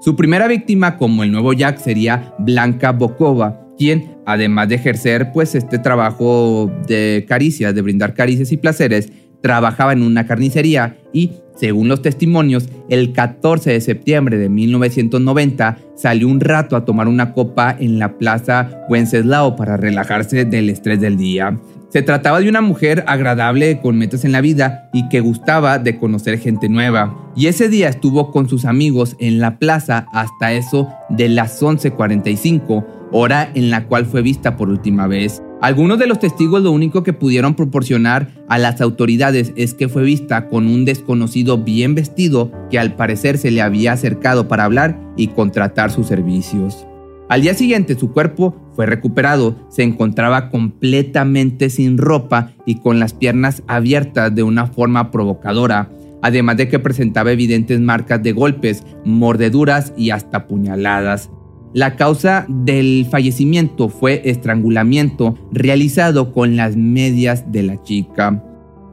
Su 0.00 0.16
primera 0.16 0.46
víctima 0.46 0.96
como 0.96 1.24
el 1.24 1.32
nuevo 1.32 1.52
Jack 1.52 1.78
sería 1.78 2.34
Blanca 2.38 2.92
Bokova, 2.92 3.66
quien 3.76 4.16
además 4.26 4.68
de 4.68 4.76
ejercer 4.76 5.32
pues 5.32 5.54
este 5.54 5.78
trabajo 5.78 6.70
de 6.86 7.24
caricias, 7.28 7.74
de 7.74 7.82
brindar 7.82 8.14
caricias 8.14 8.52
y 8.52 8.56
placeres, 8.56 9.10
trabajaba 9.40 9.92
en 9.92 10.02
una 10.02 10.26
carnicería 10.26 10.96
y 11.12 11.32
según 11.58 11.88
los 11.88 12.02
testimonios, 12.02 12.68
el 12.88 13.12
14 13.12 13.72
de 13.72 13.80
septiembre 13.80 14.38
de 14.38 14.48
1990 14.48 15.78
salió 15.96 16.28
un 16.28 16.40
rato 16.40 16.76
a 16.76 16.84
tomar 16.84 17.08
una 17.08 17.32
copa 17.32 17.76
en 17.78 17.98
la 17.98 18.16
plaza 18.16 18.86
Wenceslao 18.88 19.56
para 19.56 19.76
relajarse 19.76 20.44
del 20.44 20.70
estrés 20.70 21.00
del 21.00 21.16
día. 21.16 21.58
Se 21.88 22.02
trataba 22.02 22.40
de 22.40 22.48
una 22.48 22.60
mujer 22.60 23.02
agradable 23.08 23.80
con 23.80 23.98
metas 23.98 24.24
en 24.24 24.32
la 24.32 24.40
vida 24.40 24.88
y 24.92 25.08
que 25.08 25.20
gustaba 25.20 25.78
de 25.78 25.98
conocer 25.98 26.38
gente 26.38 26.68
nueva. 26.68 27.32
Y 27.34 27.46
ese 27.46 27.68
día 27.68 27.88
estuvo 27.88 28.30
con 28.30 28.48
sus 28.48 28.64
amigos 28.64 29.16
en 29.18 29.40
la 29.40 29.58
plaza 29.58 30.06
hasta 30.12 30.52
eso 30.52 30.88
de 31.08 31.28
las 31.28 31.60
11:45, 31.60 32.86
hora 33.10 33.50
en 33.54 33.70
la 33.70 33.86
cual 33.86 34.06
fue 34.06 34.22
vista 34.22 34.56
por 34.56 34.68
última 34.68 35.06
vez. 35.06 35.42
Algunos 35.60 35.98
de 35.98 36.06
los 36.06 36.20
testigos 36.20 36.62
lo 36.62 36.70
único 36.70 37.02
que 37.02 37.12
pudieron 37.12 37.54
proporcionar 37.54 38.28
a 38.48 38.58
las 38.58 38.80
autoridades 38.80 39.52
es 39.56 39.74
que 39.74 39.88
fue 39.88 40.04
vista 40.04 40.48
con 40.48 40.68
un 40.68 40.84
desconocido 40.84 41.58
bien 41.58 41.96
vestido 41.96 42.52
que 42.70 42.78
al 42.78 42.94
parecer 42.94 43.38
se 43.38 43.50
le 43.50 43.60
había 43.60 43.92
acercado 43.92 44.46
para 44.46 44.64
hablar 44.64 45.00
y 45.16 45.28
contratar 45.28 45.90
sus 45.90 46.06
servicios. 46.06 46.86
Al 47.28 47.42
día 47.42 47.54
siguiente 47.54 47.98
su 47.98 48.12
cuerpo 48.12 48.54
fue 48.76 48.86
recuperado, 48.86 49.56
se 49.68 49.82
encontraba 49.82 50.48
completamente 50.48 51.70
sin 51.70 51.98
ropa 51.98 52.52
y 52.64 52.76
con 52.76 53.00
las 53.00 53.12
piernas 53.12 53.64
abiertas 53.66 54.32
de 54.32 54.44
una 54.44 54.68
forma 54.68 55.10
provocadora, 55.10 55.90
además 56.22 56.56
de 56.56 56.68
que 56.68 56.78
presentaba 56.78 57.32
evidentes 57.32 57.80
marcas 57.80 58.22
de 58.22 58.30
golpes, 58.30 58.84
mordeduras 59.04 59.92
y 59.96 60.10
hasta 60.10 60.46
puñaladas. 60.46 61.30
La 61.74 61.96
causa 61.96 62.46
del 62.48 63.06
fallecimiento 63.10 63.88
fue 63.88 64.22
estrangulamiento 64.24 65.38
realizado 65.52 66.32
con 66.32 66.56
las 66.56 66.76
medias 66.76 67.52
de 67.52 67.62
la 67.62 67.82
chica. 67.82 68.42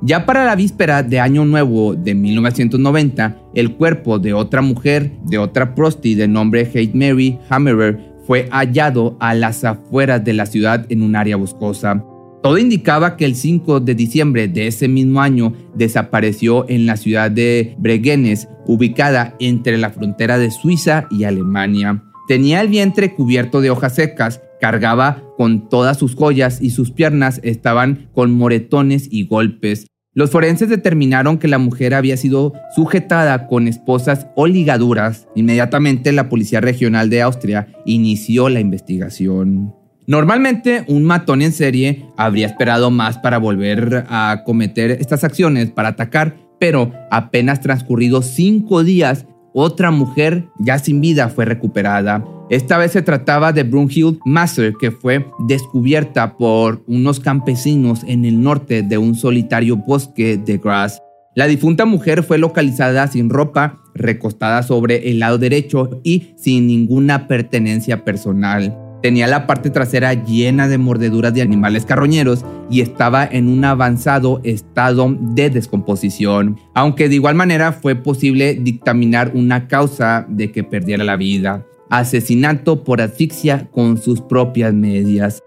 Ya 0.02 0.26
para 0.26 0.46
la 0.46 0.56
víspera 0.56 1.02
de 1.02 1.20
Año 1.20 1.46
Nuevo 1.46 1.96
de 1.96 2.14
1990, 2.14 3.38
el 3.56 3.76
cuerpo 3.76 4.20
de 4.20 4.34
otra 4.34 4.62
mujer, 4.62 5.12
de 5.26 5.38
otra 5.38 5.74
prosti 5.74 6.16
de 6.16 6.28
nombre 6.28 6.70
Hate 6.74 6.94
Mary 6.94 7.40
Hammerer, 7.50 8.14
fue 8.28 8.50
hallado 8.52 9.16
a 9.20 9.34
las 9.34 9.64
afueras 9.64 10.24
de 10.24 10.34
la 10.34 10.46
ciudad 10.46 10.86
en 10.90 11.02
un 11.02 11.16
área 11.16 11.38
boscosa. 11.38 12.04
Todo 12.44 12.58
indicaba 12.58 13.18
que 13.18 13.26
el 13.26 13.36
5 13.36 13.80
de 13.80 13.96
diciembre 13.96 14.48
de 14.48 14.68
ese 14.68 14.88
mismo 14.88 15.22
año 15.22 15.54
desapareció 15.74 16.70
en 16.70 16.86
la 16.86 16.98
ciudad 16.98 17.32
de 17.32 17.76
Bregenz, 17.80 18.48
ubicada 18.68 19.36
entre 19.40 19.78
la 19.78 19.90
frontera 19.90 20.38
de 20.38 20.52
Suiza 20.52 21.08
y 21.10 21.24
Alemania. 21.24 22.04
Tenía 22.28 22.62
el 22.62 22.70
vientre 22.70 23.14
cubierto 23.14 23.62
de 23.62 23.70
hojas 23.70 23.96
secas, 23.96 24.42
cargaba 24.60 25.24
con 25.38 25.70
todas 25.70 25.98
sus 25.98 26.16
joyas 26.16 26.60
y 26.62 26.72
sus 26.72 26.92
piernas 26.92 27.40
estaban 27.44 28.10
con 28.14 28.32
moretones 28.32 29.08
y 29.12 29.28
golpes. 29.28 29.88
Los 30.14 30.32
forenses 30.32 30.70
determinaron 30.70 31.38
que 31.38 31.50
la 31.50 31.58
mujer 31.58 31.94
había 31.94 32.18
sido 32.18 32.54
sujetada 32.74 33.48
con 33.48 33.68
esposas 33.68 34.28
o 34.36 34.48
ligaduras. 34.48 35.28
Inmediatamente 35.36 36.14
la 36.14 36.30
Policía 36.30 36.62
Regional 36.62 37.10
de 37.10 37.22
Austria 37.22 37.68
inició 37.86 38.50
la 38.50 38.62
investigación. 38.62 39.76
Normalmente 40.08 40.86
un 40.88 41.04
matón 41.04 41.42
en 41.42 41.52
serie 41.52 42.06
habría 42.16 42.48
esperado 42.48 42.92
más 42.92 43.18
para 43.18 43.40
volver 43.40 44.06
a 44.08 44.44
cometer 44.46 44.92
estas 44.92 45.24
acciones, 45.24 45.70
para 45.72 45.90
atacar, 45.90 46.38
pero 46.60 46.94
apenas 47.12 47.60
transcurridos 47.60 48.28
cinco 48.28 48.84
días 48.84 49.26
otra 49.58 49.90
mujer 49.90 50.50
ya 50.60 50.78
sin 50.78 51.00
vida 51.00 51.30
fue 51.30 51.46
recuperada. 51.46 52.26
Esta 52.50 52.78
vez 52.78 52.92
se 52.92 53.02
trataba 53.02 53.54
de 53.54 53.64
Brunhild 53.64 54.20
Master, 54.26 54.74
que 54.80 54.92
fue 54.92 55.26
descubierta 55.48 56.38
por 56.38 56.84
unos 56.88 57.22
campesinos 57.22 58.04
en 58.06 58.26
el 58.26 58.42
norte 58.42 58.84
de 58.84 58.98
un 58.98 59.16
solitario 59.16 59.78
bosque 59.78 60.38
de 60.38 60.58
Grass. 60.58 61.02
La 61.36 61.48
difunta 61.48 61.86
mujer 61.86 62.24
fue 62.24 62.38
localizada 62.38 63.08
sin 63.08 63.30
ropa, 63.30 63.78
recostada 63.94 64.62
sobre 64.62 65.10
el 65.10 65.20
lado 65.20 65.38
derecho 65.38 66.02
y 66.04 66.34
sin 66.36 66.68
ninguna 66.68 67.28
pertenencia 67.28 68.04
personal. 68.04 68.85
Tenía 69.06 69.28
la 69.28 69.46
parte 69.46 69.70
trasera 69.70 70.16
llena 70.16 70.68
de 70.68 70.80
mordeduras 70.80 71.32
de 71.32 71.44
animales 71.44 71.86
carroñeros 71.86 72.44
y 72.72 72.82
estaba 72.82 73.24
en 73.24 73.48
un 73.48 73.64
avanzado 73.64 74.42
estado 74.44 75.16
de 75.20 75.52
descomposición, 75.52 76.58
aunque 76.74 77.08
de 77.08 77.14
igual 77.14 77.36
manera 77.36 77.72
fue 77.72 77.94
posible 77.94 78.56
dictaminar 78.56 79.34
una 79.36 79.68
causa 79.68 80.26
de 80.28 80.52
que 80.52 80.64
perdiera 80.64 81.04
la 81.04 81.18
vida, 81.18 81.68
asesinato 81.92 82.84
por 82.84 83.00
asfixia 83.00 83.70
con 83.70 84.02
sus 84.02 84.22
propias 84.22 84.74
medias. 84.74 85.44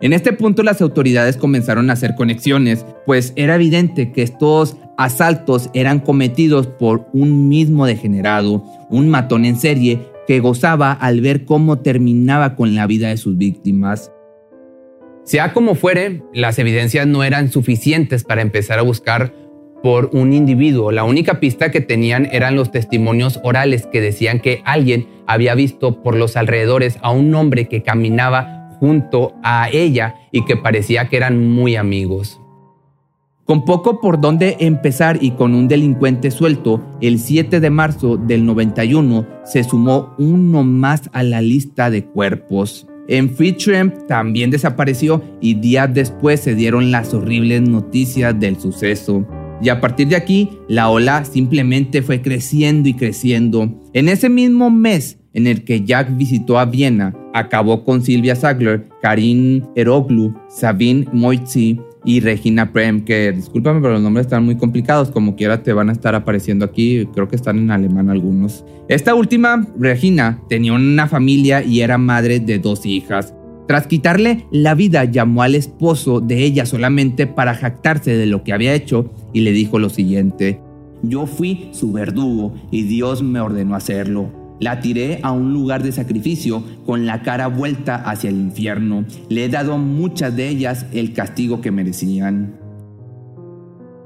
En 0.00 0.14
este 0.14 0.32
punto 0.32 0.62
las 0.62 0.80
autoridades 0.80 1.36
comenzaron 1.36 1.90
a 1.90 1.92
hacer 1.92 2.14
conexiones, 2.14 2.86
pues 3.04 3.34
era 3.36 3.56
evidente 3.56 4.10
que 4.12 4.22
estos 4.22 4.78
asaltos 4.96 5.68
eran 5.74 6.00
cometidos 6.00 6.66
por 6.66 7.06
un 7.12 7.50
mismo 7.50 7.84
degenerado, 7.84 8.64
un 8.88 9.10
matón 9.10 9.44
en 9.44 9.58
serie 9.58 10.00
que 10.32 10.40
gozaba 10.40 10.92
al 10.92 11.20
ver 11.20 11.44
cómo 11.44 11.80
terminaba 11.80 12.56
con 12.56 12.74
la 12.74 12.86
vida 12.86 13.08
de 13.08 13.18
sus 13.18 13.36
víctimas. 13.36 14.10
Sea 15.24 15.52
como 15.52 15.74
fuere, 15.74 16.22
las 16.32 16.58
evidencias 16.58 17.06
no 17.06 17.22
eran 17.22 17.52
suficientes 17.52 18.24
para 18.24 18.40
empezar 18.40 18.78
a 18.78 18.82
buscar 18.82 19.34
por 19.82 20.08
un 20.14 20.32
individuo. 20.32 20.90
La 20.90 21.04
única 21.04 21.38
pista 21.38 21.70
que 21.70 21.82
tenían 21.82 22.30
eran 22.32 22.56
los 22.56 22.70
testimonios 22.70 23.40
orales 23.44 23.86
que 23.86 24.00
decían 24.00 24.40
que 24.40 24.62
alguien 24.64 25.06
había 25.26 25.54
visto 25.54 26.02
por 26.02 26.16
los 26.16 26.38
alrededores 26.38 26.96
a 27.02 27.10
un 27.10 27.34
hombre 27.34 27.68
que 27.68 27.82
caminaba 27.82 28.70
junto 28.80 29.34
a 29.42 29.68
ella 29.70 30.14
y 30.30 30.46
que 30.46 30.56
parecía 30.56 31.10
que 31.10 31.18
eran 31.18 31.46
muy 31.46 31.76
amigos. 31.76 32.41
Con 33.52 33.66
poco 33.66 34.00
por 34.00 34.18
dónde 34.18 34.56
empezar 34.60 35.18
y 35.20 35.32
con 35.32 35.54
un 35.54 35.68
delincuente 35.68 36.30
suelto, 36.30 36.82
el 37.02 37.18
7 37.18 37.60
de 37.60 37.68
marzo 37.68 38.16
del 38.16 38.46
91 38.46 39.26
se 39.44 39.62
sumó 39.62 40.14
uno 40.16 40.64
más 40.64 41.10
a 41.12 41.22
la 41.22 41.42
lista 41.42 41.90
de 41.90 42.02
cuerpos. 42.02 42.86
En 43.08 43.28
Freetramp 43.28 44.06
también 44.08 44.50
desapareció 44.50 45.22
y 45.42 45.52
días 45.52 45.92
después 45.92 46.40
se 46.40 46.54
dieron 46.54 46.90
las 46.90 47.12
horribles 47.12 47.60
noticias 47.60 48.40
del 48.40 48.58
suceso. 48.58 49.26
Y 49.60 49.68
a 49.68 49.82
partir 49.82 50.08
de 50.08 50.16
aquí, 50.16 50.48
la 50.66 50.88
ola 50.88 51.26
simplemente 51.26 52.00
fue 52.00 52.22
creciendo 52.22 52.88
y 52.88 52.94
creciendo. 52.94 53.68
En 53.92 54.08
ese 54.08 54.30
mismo 54.30 54.70
mes 54.70 55.18
en 55.34 55.46
el 55.46 55.64
que 55.64 55.84
Jack 55.84 56.16
visitó 56.16 56.58
a 56.58 56.64
Viena, 56.64 57.14
acabó 57.34 57.84
con 57.84 58.00
Silvia 58.00 58.34
Sagler, 58.34 58.88
Karin 59.02 59.68
Eroglu, 59.76 60.34
Sabine 60.48 61.06
Moitzi 61.12 61.78
y 62.04 62.20
Regina 62.20 62.72
Prem, 62.72 63.04
que 63.04 63.32
discúlpame, 63.32 63.80
pero 63.80 63.94
los 63.94 64.02
nombres 64.02 64.26
están 64.26 64.44
muy 64.44 64.56
complicados, 64.56 65.10
como 65.10 65.36
quiera 65.36 65.62
te 65.62 65.72
van 65.72 65.88
a 65.88 65.92
estar 65.92 66.14
apareciendo 66.14 66.64
aquí, 66.64 67.06
creo 67.14 67.28
que 67.28 67.36
están 67.36 67.58
en 67.58 67.70
alemán 67.70 68.10
algunos. 68.10 68.64
Esta 68.88 69.14
última, 69.14 69.66
Regina, 69.78 70.40
tenía 70.48 70.72
una 70.72 71.06
familia 71.06 71.62
y 71.62 71.80
era 71.80 71.98
madre 71.98 72.40
de 72.40 72.58
dos 72.58 72.84
hijas. 72.86 73.34
Tras 73.68 73.86
quitarle 73.86 74.46
la 74.50 74.74
vida, 74.74 75.04
llamó 75.04 75.42
al 75.42 75.54
esposo 75.54 76.20
de 76.20 76.42
ella 76.44 76.66
solamente 76.66 77.26
para 77.26 77.54
jactarse 77.54 78.16
de 78.16 78.26
lo 78.26 78.42
que 78.42 78.52
había 78.52 78.74
hecho 78.74 79.12
y 79.32 79.42
le 79.42 79.52
dijo 79.52 79.78
lo 79.78 79.88
siguiente, 79.88 80.60
yo 81.02 81.26
fui 81.26 81.68
su 81.72 81.92
verdugo 81.92 82.54
y 82.70 82.82
Dios 82.82 83.22
me 83.22 83.40
ordenó 83.40 83.74
hacerlo. 83.74 84.41
La 84.62 84.78
tiré 84.78 85.18
a 85.24 85.32
un 85.32 85.52
lugar 85.52 85.82
de 85.82 85.90
sacrificio 85.90 86.62
con 86.86 87.04
la 87.04 87.22
cara 87.22 87.48
vuelta 87.48 87.96
hacia 87.96 88.30
el 88.30 88.36
infierno. 88.36 89.04
Le 89.28 89.44
he 89.44 89.48
dado 89.48 89.72
a 89.72 89.76
muchas 89.76 90.36
de 90.36 90.46
ellas 90.46 90.86
el 90.92 91.12
castigo 91.14 91.60
que 91.60 91.72
merecían. 91.72 92.54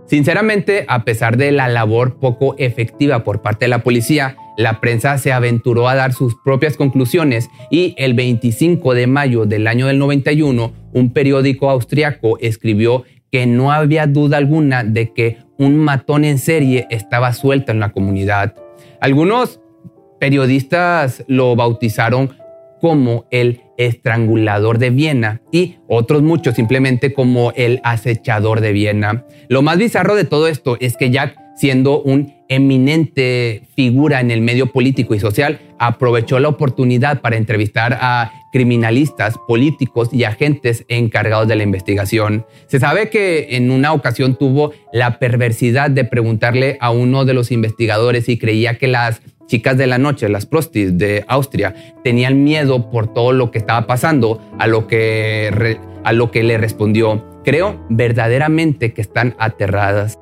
Sinceramente, 0.06 0.86
a 0.88 1.04
pesar 1.04 1.36
de 1.36 1.52
la 1.52 1.68
labor 1.68 2.18
poco 2.18 2.54
efectiva 2.56 3.22
por 3.22 3.42
parte 3.42 3.66
de 3.66 3.68
la 3.68 3.82
policía, 3.82 4.38
la 4.56 4.80
prensa 4.80 5.18
se 5.18 5.30
aventuró 5.30 5.90
a 5.90 5.94
dar 5.94 6.14
sus 6.14 6.34
propias 6.42 6.78
conclusiones 6.78 7.50
y 7.70 7.94
el 7.98 8.14
25 8.14 8.94
de 8.94 9.06
mayo 9.06 9.44
del 9.44 9.66
año 9.66 9.88
del 9.88 9.98
91, 9.98 10.72
un 10.94 11.12
periódico 11.12 11.68
austriaco 11.68 12.38
escribió 12.38 13.04
que 13.30 13.44
no 13.44 13.72
había 13.72 14.06
duda 14.06 14.38
alguna 14.38 14.84
de 14.84 15.12
que 15.12 15.36
un 15.58 15.76
matón 15.76 16.25
en 16.25 16.38
serie 16.38 16.86
estaba 16.88 17.34
suelto 17.34 17.72
en 17.72 17.80
la 17.80 17.92
comunidad. 17.92 18.54
Algunos 19.02 19.60
periodistas 20.18 21.25
lo 21.28 21.56
bautizaron 21.56 22.37
como 22.80 23.26
el 23.30 23.62
estrangulador 23.78 24.78
de 24.78 24.90
Viena 24.90 25.40
y 25.52 25.76
otros 25.88 26.23
muchos 26.23 26.54
simplemente 26.54 27.12
como 27.12 27.52
el 27.56 27.80
acechador 27.85 28.61
de 28.61 28.73
Viena. 28.73 29.25
Lo 29.49 29.62
más 29.62 29.78
bizarro 29.78 30.14
de 30.14 30.25
todo 30.25 30.49
esto 30.49 30.76
es 30.80 30.96
que 30.96 31.11
Jack, 31.11 31.37
siendo 31.56 32.02
un 32.02 32.35
eminente 32.49 33.62
figura 33.75 34.20
en 34.20 34.30
el 34.30 34.40
medio 34.40 34.73
político 34.73 35.14
y 35.14 35.20
social, 35.20 35.58
aprovechó 35.78 36.38
la 36.38 36.49
oportunidad 36.49 37.20
para 37.20 37.37
entrevistar 37.37 37.99
a 38.00 38.32
criminalistas, 38.52 39.37
políticos 39.46 40.08
y 40.12 40.25
agentes 40.25 40.85
encargados 40.88 41.49
de 41.49 41.56
la 41.56 41.62
investigación. 41.62 42.46
Se 42.68 42.78
sabe 42.78 43.11
que 43.11 43.49
en 43.56 43.70
una 43.70 43.92
ocasión 43.92 44.37
tuvo 44.37 44.73
la 44.92 45.18
perversidad 45.18 45.90
de 45.90 46.04
preguntarle 46.04 46.78
a 46.80 46.90
uno 46.90 47.25
de 47.25 47.35
los 47.35 47.50
investigadores 47.50 48.26
si 48.26 48.38
creía 48.38 48.78
que 48.78 48.87
las 48.87 49.20
chicas 49.47 49.76
de 49.76 49.87
la 49.87 49.99
noche, 49.99 50.29
las 50.29 50.47
prostis 50.47 50.97
de 50.99 51.25
Austria, 51.29 51.75
tenían 52.05 52.45
miedo 52.45 52.91
por 52.91 53.12
todo 53.12 53.33
lo 53.33 53.50
que 53.50 53.59
estaba 53.59 53.87
pasando, 53.87 54.41
a 54.59 54.67
lo 54.67 54.87
que, 54.87 55.78
a 56.04 56.13
lo 56.13 56.30
que 56.30 56.43
le 56.43 56.59
respondió, 56.59 57.25
creo 57.45 57.85
verdaderamente 57.89 58.93
que 58.93 59.00
están 59.00 59.35
aterradas. 59.39 60.19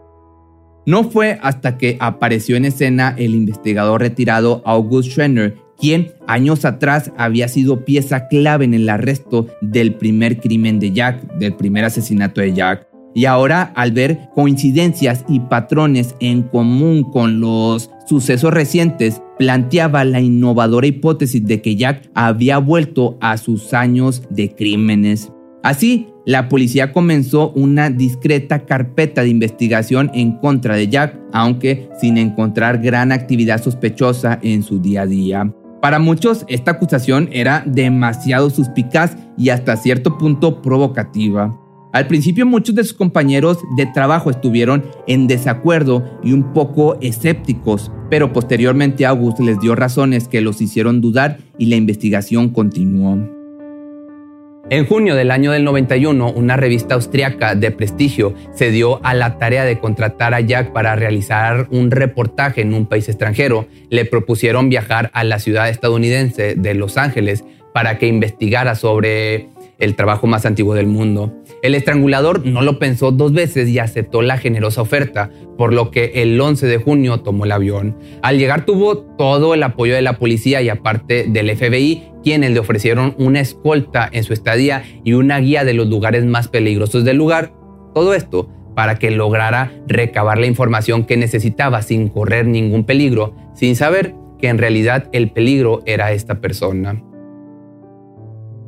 No 0.87 1.05
fue 1.05 1.39
hasta 1.43 1.79
que 1.79 1.97
apareció 1.99 2.57
en 2.57 2.67
escena 2.67 3.15
el 3.17 3.35
investigador 3.35 4.03
retirado 4.03 4.63
August 4.67 5.11
Schrenner, 5.11 5.57
quien 5.79 6.13
años 6.27 6.65
atrás 6.65 7.11
había 7.17 7.49
sido 7.49 7.85
pieza 7.85 8.29
clave 8.29 8.67
en 8.67 8.75
el 8.75 8.89
arresto 8.89 9.47
del 9.63 9.95
primer 9.95 10.39
crimen 10.41 10.79
de 10.79 10.93
Jack, 10.93 11.23
del 11.39 11.55
primer 11.55 11.85
asesinato 11.85 12.41
de 12.41 12.53
Jack. 12.53 12.94
Y 13.14 13.27
ahora 13.27 13.72
al 13.77 13.92
ver 13.92 14.29
coincidencias 14.35 15.24
y 15.29 15.40
patrones 15.40 16.16
en 16.20 16.42
común 16.42 17.05
con 17.05 17.40
los 17.40 17.90
sucesos 18.07 18.53
recientes, 18.53 19.22
planteaba 19.38 20.05
la 20.05 20.20
innovadora 20.20 20.87
hipótesis 20.87 21.44
de 21.44 21.62
que 21.62 21.77
Jack 21.77 22.11
había 22.14 22.59
vuelto 22.59 23.16
a 23.20 23.37
sus 23.37 23.72
años 23.72 24.22
de 24.31 24.55
crímenes. 24.55 25.33
Así, 25.62 26.09
la 26.27 26.48
policía 26.48 26.92
comenzó 26.92 27.50
una 27.53 27.90
discreta 27.90 28.66
carpeta 28.66 29.22
de 29.22 29.29
investigación 29.29 30.11
en 30.14 30.33
contra 30.38 30.77
de 30.77 30.88
Jack, 30.88 31.18
aunque 31.33 31.88
sin 32.00 32.18
encontrar 32.18 32.83
gran 32.83 33.12
actividad 33.12 33.62
sospechosa 33.62 34.38
en 34.42 34.62
su 34.62 34.79
día 34.81 35.03
a 35.03 35.07
día. 35.07 35.55
Para 35.81 35.98
muchos, 35.98 36.44
esta 36.48 36.72
acusación 36.72 37.29
era 37.33 37.62
demasiado 37.66 38.48
suspicaz 38.48 39.16
y 39.37 39.50
hasta 39.50 39.77
cierto 39.77 40.16
punto 40.16 40.62
provocativa. 40.62 41.59
Al 41.95 42.09
principio 42.09 42.45
muchos 42.45 42.75
de 42.75 42.83
sus 42.83 42.95
compañeros 42.95 43.61
de 43.77 43.87
trabajo 43.87 44.29
estuvieron 44.29 44.85
en 45.07 45.29
desacuerdo 45.29 46.19
y 46.25 46.33
un 46.33 46.53
poco 46.53 46.99
escépticos, 47.01 47.93
pero 48.11 48.33
posteriormente 48.33 49.07
August 49.07 49.39
les 49.39 49.61
dio 49.61 49.77
razones 49.77 50.27
que 50.27 50.41
los 50.41 50.61
hicieron 50.61 51.01
dudar 51.01 51.39
y 51.57 51.67
la 51.67 51.77
investigación 51.77 52.49
continuó. 52.49 53.17
En 54.71 54.87
junio 54.87 55.15
del 55.15 55.31
año 55.31 55.53
del 55.53 55.63
91, 55.63 56.33
una 56.33 56.57
revista 56.57 56.97
austriaca 56.97 57.55
de 57.55 57.71
prestigio 57.71 58.35
se 58.55 58.73
dio 58.73 58.99
a 59.05 59.15
la 59.15 59.39
tarea 59.39 59.65
de 59.65 59.79
contratar 59.79 60.35
a 60.35 60.41
Jack 60.41 60.73
para 60.73 60.97
realizar 60.97 61.69
un 61.71 61.93
reportaje 61.93 62.63
en 62.63 62.75
un 62.75 62.87
país 62.87 63.09
extranjero. 63.09 63.69
Le 63.91 64.05
propusieron 64.05 64.69
viajar 64.69 65.13
a 65.15 65.23
la 65.23 65.39
ciudad 65.39 65.69
estadounidense 65.69 66.57
de 66.57 66.75
Los 66.75 66.97
Ángeles 66.97 67.45
para 67.73 67.99
que 67.99 68.07
investigara 68.09 68.75
sobre 68.75 69.49
el 69.79 69.95
trabajo 69.97 70.27
más 70.27 70.47
antiguo 70.47 70.75
del 70.75 70.87
mundo. 70.87 71.33
El 71.63 71.75
estrangulador 71.75 72.45
no 72.47 72.63
lo 72.63 72.79
pensó 72.79 73.11
dos 73.11 73.33
veces 73.33 73.69
y 73.69 73.79
aceptó 73.79 74.23
la 74.23 74.39
generosa 74.39 74.83
oferta, 74.83 75.31
por 75.57 75.73
lo 75.73 75.91
que 75.91 76.13
el 76.17 76.41
11 76.41 76.67
de 76.67 76.79
junio 76.79 77.21
tomó 77.21 77.45
el 77.45 77.53
avión. 77.53 77.97
Al 78.23 78.39
llegar 78.39 78.67
tuvo 78.67 78.99
todo 78.99 79.55
el 79.55 79.63
apoyo 79.63 79.95
de 79.95 80.03
la 80.03 80.19
policía 80.19 80.63
y 80.63 80.69
aparte 80.69 81.27
del 81.29 81.55
FBI, 81.57 82.03
quienes 82.23 82.53
le 82.53 82.61
ofrecieron 82.61 83.15
una 83.19 83.41
escolta 83.41 84.09
en 84.13 84.25
su 84.25 84.33
estadía 84.33 84.85
y 85.05 85.13
una 85.13 85.39
guía 85.39 85.65
de 85.65 85.75
los 85.75 85.89
lugares 85.89 86.25
más 86.25 86.49
peligrosos 86.49 87.05
del 87.05 87.17
lugar. 87.17 87.53
Todo 87.95 88.15
esto 88.15 88.51
para 88.75 88.97
que 88.97 89.11
lograra 89.11 89.73
recabar 89.87 90.39
la 90.39 90.47
información 90.47 91.05
que 91.05 91.17
necesitaba 91.17 91.83
sin 91.83 92.09
correr 92.09 92.47
ningún 92.47 92.85
peligro, 92.85 93.35
sin 93.55 93.77
saber 93.77 94.15
que 94.39 94.49
en 94.49 94.59
realidad 94.59 95.09
el 95.13 95.31
peligro 95.31 95.83
era 95.87 96.13
esta 96.13 96.41
persona. 96.41 97.03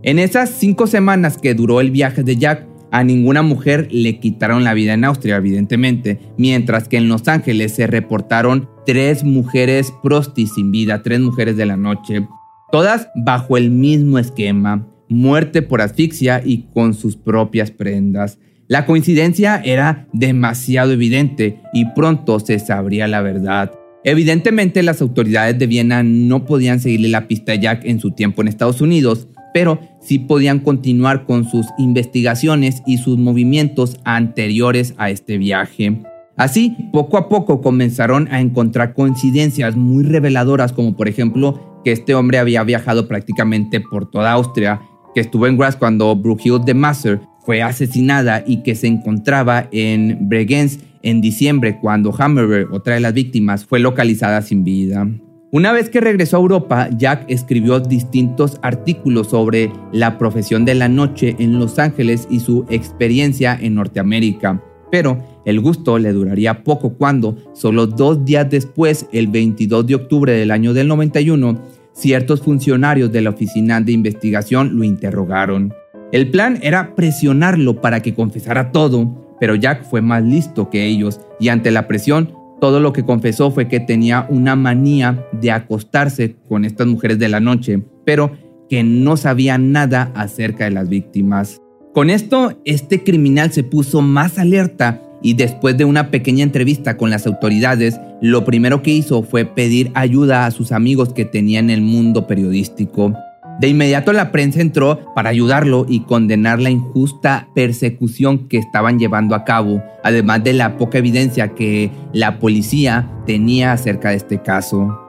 En 0.07 0.21
esas 0.21 0.51
cinco 0.51 0.87
semanas 0.87 1.37
que 1.37 1.55
duró 1.55 1.81
el 1.81 1.91
viaje 1.91 2.23
de 2.23 2.37
Jack, 2.37 2.65
a 2.93 3.03
ninguna 3.03 3.43
mujer 3.43 3.89
le 3.91 4.21
quitaron 4.21 4.63
la 4.63 4.73
vida 4.73 4.95
en 4.95 5.03
Austria, 5.03 5.35
evidentemente, 5.35 6.21
mientras 6.39 6.87
que 6.87 6.97
en 6.97 7.09
Los 7.09 7.27
Ángeles 7.27 7.73
se 7.73 7.89
reportaron 7.89 8.69
tres 8.87 9.25
mujeres 9.25 9.93
prostis 10.05 10.55
sin 10.55 10.71
vida, 10.71 11.03
tres 11.03 11.19
mujeres 11.19 11.57
de 11.57 11.67
la 11.67 11.77
noche, 11.77 12.25
todas 12.71 13.09
bajo 13.17 13.57
el 13.57 13.73
mismo 13.73 14.21
esquema, 14.21 14.87
muerte 15.09 15.61
por 15.63 15.81
asfixia 15.81 16.41
y 16.45 16.69
con 16.73 16.95
sus 16.95 17.17
propias 17.17 17.73
prendas. 17.73 18.39
La 18.69 18.87
coincidencia 18.87 19.61
era 19.65 20.07
demasiado 20.13 20.93
evidente 20.93 21.63
y 21.73 21.85
pronto 21.97 22.39
se 22.39 22.61
sabría 22.61 23.09
la 23.09 23.23
verdad. 23.23 23.73
Evidentemente 24.05 24.85
las 24.85 25.03
autoridades 25.03 25.59
de 25.59 25.67
Viena 25.67 26.05
no 26.05 26.45
podían 26.45 26.79
seguirle 26.79 27.09
la 27.09 27.27
pista 27.27 27.51
a 27.51 27.57
Jack 27.57 27.85
en 27.87 27.99
su 27.99 28.13
tiempo 28.13 28.41
en 28.41 28.47
Estados 28.47 28.81
Unidos, 28.81 29.27
pero 29.57 29.79
sí 30.03 30.19
podían 30.19 30.59
continuar 30.59 31.25
con 31.25 31.49
sus 31.49 31.65
investigaciones 31.79 32.83
y 32.85 32.99
sus 32.99 33.17
movimientos 33.17 33.99
anteriores 34.05 34.93
a 34.99 35.09
este 35.09 35.39
viaje. 35.39 36.03
Así, 36.37 36.77
poco 36.93 37.17
a 37.17 37.31
poco 37.31 37.63
comenzaron 37.63 38.29
a 38.31 38.43
encontrar 38.43 38.93
coincidencias 38.93 39.75
muy 39.75 40.05
reveladoras, 40.05 40.75
como 40.75 40.95
por 40.95 41.09
ejemplo 41.09 41.81
que 41.83 41.93
este 41.93 42.15
hombre 42.15 42.37
había 42.37 42.65
viajado 42.65 43.09
prácticamente 43.09 43.81
por 43.81 44.11
toda 44.11 44.33
Austria, 44.33 44.83
que 45.15 45.23
estuvo 45.23 45.47
en 45.47 45.57
Graz 45.57 45.77
cuando 45.77 46.15
Brunhilde 46.15 46.67
de 46.67 46.75
Masser 46.75 47.21
fue 47.47 47.63
asesinada 47.63 48.45
y 48.47 48.63
que 48.63 48.75
se 48.75 48.89
encontraba 48.89 49.71
en 49.73 50.29
Bregenz 50.29 50.81
en 51.03 51.23
diciembre 51.23 51.79
cuando 51.81 52.15
Hammerberg, 52.15 52.75
otra 52.75 52.93
de 52.97 53.01
las 53.01 53.15
víctimas, 53.15 53.65
fue 53.65 53.79
localizada 53.79 54.43
sin 54.43 54.65
vida. 54.65 55.09
Una 55.57 55.73
vez 55.73 55.89
que 55.89 56.03
regresó 56.03 56.37
a 56.37 56.41
Europa, 56.41 56.91
Jack 56.99 57.25
escribió 57.29 57.81
distintos 57.81 58.59
artículos 58.61 59.29
sobre 59.29 59.73
la 59.91 60.19
profesión 60.19 60.67
de 60.67 60.75
la 60.75 60.91
noche 60.91 61.35
en 61.39 61.59
Los 61.59 61.79
Ángeles 61.79 62.29
y 62.31 62.41
su 62.41 62.67
experiencia 62.69 63.57
en 63.59 63.77
Norteamérica. 63.77 64.63
Pero 64.91 65.17
El 65.47 65.61
gusto 65.61 65.99
le 65.99 66.13
duraría 66.13 66.63
poco 66.63 66.91
cuando, 66.91 67.39
solo 67.55 67.87
dos 67.87 68.23
días 68.27 68.51
después, 68.51 69.07
el 69.13 69.29
22 69.29 69.87
de 69.87 69.95
octubre 69.95 70.33
del 70.35 70.51
año 70.51 70.75
del 70.75 70.89
91, 70.89 71.59
ciertos 71.95 72.43
funcionarios 72.43 73.11
de 73.11 73.23
la 73.23 73.31
oficina 73.31 73.81
de 73.81 73.93
investigación 73.93 74.77
lo 74.77 74.85
interrogaron. 74.85 75.73
El 76.13 76.31
plan 76.31 76.59
era 76.61 76.95
presionarlo 76.95 77.81
para 77.81 78.03
que 78.03 78.13
confesara 78.13 78.73
todo, 78.73 79.37
pero 79.41 79.55
Jack 79.55 79.89
fue 79.89 80.03
más 80.03 80.23
listo 80.23 80.69
que 80.69 80.85
ellos 80.85 81.19
y 81.41 81.49
ante 81.49 81.71
la 81.71 81.89
presión 81.89 82.46
todo 82.61 82.81
lo 82.81 82.93
que 82.93 83.05
confesó 83.05 83.51
fue 83.51 83.69
que 83.69 83.81
tenía 83.81 84.27
una 84.29 84.57
manía 84.57 85.27
de 85.33 85.51
acostarse 85.51 86.37
con 86.49 86.65
estas 86.65 86.87
mujeres 86.87 87.19
de 87.19 87.29
la 87.29 87.41
noche, 87.41 87.83
pero 88.05 88.33
que 88.69 88.83
no 88.83 89.17
sabía 89.17 89.59
nada 89.59 90.11
acerca 90.15 90.65
de 90.65 90.71
las 90.71 90.89
víctimas. 90.89 91.61
Con 91.93 92.11
esto, 92.11 92.61
este 92.65 93.05
criminal 93.05 93.53
se 93.53 93.63
puso 93.63 94.03
más 94.03 94.39
alerta 94.39 95.01
y 95.23 95.35
después 95.35 95.77
de 95.77 95.85
una 95.85 96.11
pequeña 96.11 96.45
entrevista 96.45 96.97
con 96.97 97.11
las 97.11 97.27
autoridades, 97.27 97.99
lo 98.21 98.45
primero 98.45 98.83
que 98.83 98.91
hizo 98.91 99.23
fue 99.23 99.45
pedir 99.45 99.91
ayuda 99.95 100.47
a 100.47 100.51
sus 100.51 100.73
amigos 100.73 101.13
que 101.13 101.25
tenía 101.25 101.59
en 101.59 101.71
el 101.71 101.81
mundo 101.81 102.27
periodístico. 102.27 103.15
De 103.61 103.69
inmediato 103.69 104.13
la 104.13 104.33
prensa 104.33 104.61
entró 104.61 105.15
para 105.15 105.31
ayudarlo 105.31 105.87
y 105.89 106.01
condenar 106.01 106.61
la 106.61 106.69
injusta 106.69 107.49
persecución 107.55 108.49
que 108.49 108.59
estaban 108.59 108.99
llevando 108.99 109.35
a 109.35 109.45
cabo, 109.45 109.83
además 110.05 110.45
de 110.45 110.53
la 110.53 110.77
poca 110.77 110.99
evidencia 110.99 111.55
que 111.55 111.91
la 112.13 112.39
policía 112.39 113.11
tenía 113.27 113.73
acerca 113.73 114.11
de 114.11 114.17
este 114.17 114.43
caso. 114.43 115.01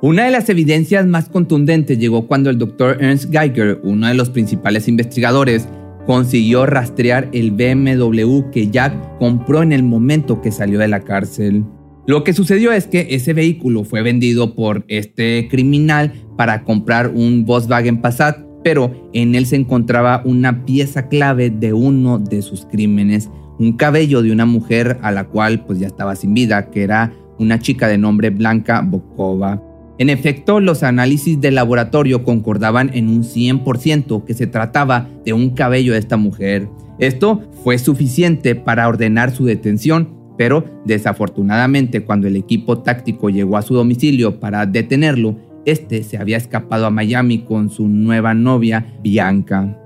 Una 0.00 0.24
de 0.24 0.30
las 0.30 0.48
evidencias 0.48 1.06
más 1.06 1.28
contundentes 1.28 1.98
llegó 1.98 2.26
cuando 2.26 2.48
el 2.48 2.56
doctor 2.56 2.96
Ernst 3.00 3.30
Geiger, 3.30 3.80
uno 3.82 4.06
de 4.06 4.14
los 4.14 4.30
principales 4.30 4.88
investigadores, 4.88 5.68
consiguió 6.06 6.64
rastrear 6.64 7.28
el 7.32 7.50
BMW 7.50 8.50
que 8.50 8.70
Jack 8.70 9.18
compró 9.18 9.62
en 9.62 9.72
el 9.72 9.82
momento 9.82 10.40
que 10.40 10.52
salió 10.52 10.78
de 10.78 10.88
la 10.88 11.00
cárcel. 11.00 11.64
Lo 12.10 12.24
que 12.24 12.32
sucedió 12.32 12.72
es 12.72 12.88
que 12.88 13.06
ese 13.10 13.34
vehículo 13.34 13.84
fue 13.84 14.02
vendido 14.02 14.56
por 14.56 14.84
este 14.88 15.46
criminal 15.48 16.12
para 16.36 16.64
comprar 16.64 17.12
un 17.14 17.44
Volkswagen 17.44 18.00
Passat, 18.00 18.36
pero 18.64 19.08
en 19.12 19.36
él 19.36 19.46
se 19.46 19.54
encontraba 19.54 20.20
una 20.24 20.64
pieza 20.64 21.06
clave 21.06 21.50
de 21.50 21.72
uno 21.72 22.18
de 22.18 22.42
sus 22.42 22.66
crímenes, 22.66 23.30
un 23.60 23.74
cabello 23.74 24.22
de 24.22 24.32
una 24.32 24.44
mujer 24.44 24.98
a 25.02 25.12
la 25.12 25.28
cual 25.28 25.64
pues 25.64 25.78
ya 25.78 25.86
estaba 25.86 26.16
sin 26.16 26.34
vida, 26.34 26.72
que 26.72 26.82
era 26.82 27.12
una 27.38 27.60
chica 27.60 27.86
de 27.86 27.96
nombre 27.96 28.30
Blanca 28.30 28.80
Bokova. 28.80 29.62
En 29.98 30.10
efecto, 30.10 30.58
los 30.58 30.82
análisis 30.82 31.40
de 31.40 31.52
laboratorio 31.52 32.24
concordaban 32.24 32.90
en 32.92 33.08
un 33.08 33.22
100% 33.22 34.24
que 34.24 34.34
se 34.34 34.48
trataba 34.48 35.08
de 35.24 35.32
un 35.32 35.50
cabello 35.50 35.92
de 35.92 36.00
esta 36.00 36.16
mujer. 36.16 36.68
Esto 36.98 37.48
fue 37.62 37.78
suficiente 37.78 38.56
para 38.56 38.88
ordenar 38.88 39.30
su 39.30 39.44
detención 39.44 40.19
pero 40.40 40.64
desafortunadamente 40.86 42.02
cuando 42.02 42.26
el 42.26 42.34
equipo 42.34 42.78
táctico 42.78 43.28
llegó 43.28 43.58
a 43.58 43.62
su 43.62 43.74
domicilio 43.74 44.40
para 44.40 44.64
detenerlo, 44.64 45.36
este 45.66 46.02
se 46.02 46.16
había 46.16 46.38
escapado 46.38 46.86
a 46.86 46.90
Miami 46.90 47.40
con 47.40 47.68
su 47.68 47.88
nueva 47.88 48.32
novia, 48.32 48.86
Bianca. 49.02 49.76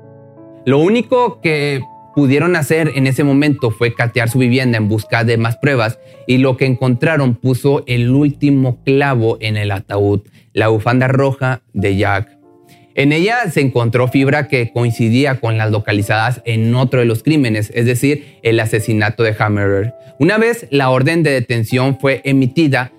Lo 0.64 0.78
único 0.78 1.40
que 1.40 1.80
pudieron 2.14 2.54
hacer 2.54 2.92
en 2.94 3.08
ese 3.08 3.24
momento 3.24 3.72
fue 3.72 3.96
catear 3.96 4.28
su 4.28 4.38
vivienda 4.38 4.78
en 4.78 4.88
busca 4.88 5.24
de 5.24 5.38
más 5.38 5.56
pruebas 5.56 5.98
y 6.28 6.38
lo 6.38 6.56
que 6.56 6.66
encontraron 6.66 7.34
puso 7.34 7.82
el 7.88 8.12
último 8.12 8.78
clavo 8.84 9.38
en 9.40 9.56
el 9.56 9.72
ataúd, 9.72 10.20
la 10.52 10.68
bufanda 10.68 11.08
roja 11.08 11.62
de 11.72 11.96
Jack. 11.96 12.33
En 12.96 13.12
ella 13.12 13.50
se 13.50 13.60
encontró 13.60 14.06
fibra 14.06 14.46
que 14.46 14.70
coincidía 14.72 15.40
con 15.40 15.58
las 15.58 15.70
localizadas 15.70 16.42
en 16.44 16.74
otro 16.74 17.00
de 17.00 17.06
los 17.06 17.24
crímenes, 17.24 17.72
es 17.74 17.86
decir, 17.86 18.38
el 18.42 18.60
asesinato 18.60 19.24
de 19.24 19.34
Hammerer. 19.36 19.94
Una 20.20 20.38
vez 20.38 20.68
la 20.70 20.90
orden 20.90 21.24
de 21.24 21.32
detención 21.32 21.98
fue 21.98 22.20
emitida, 22.24 22.92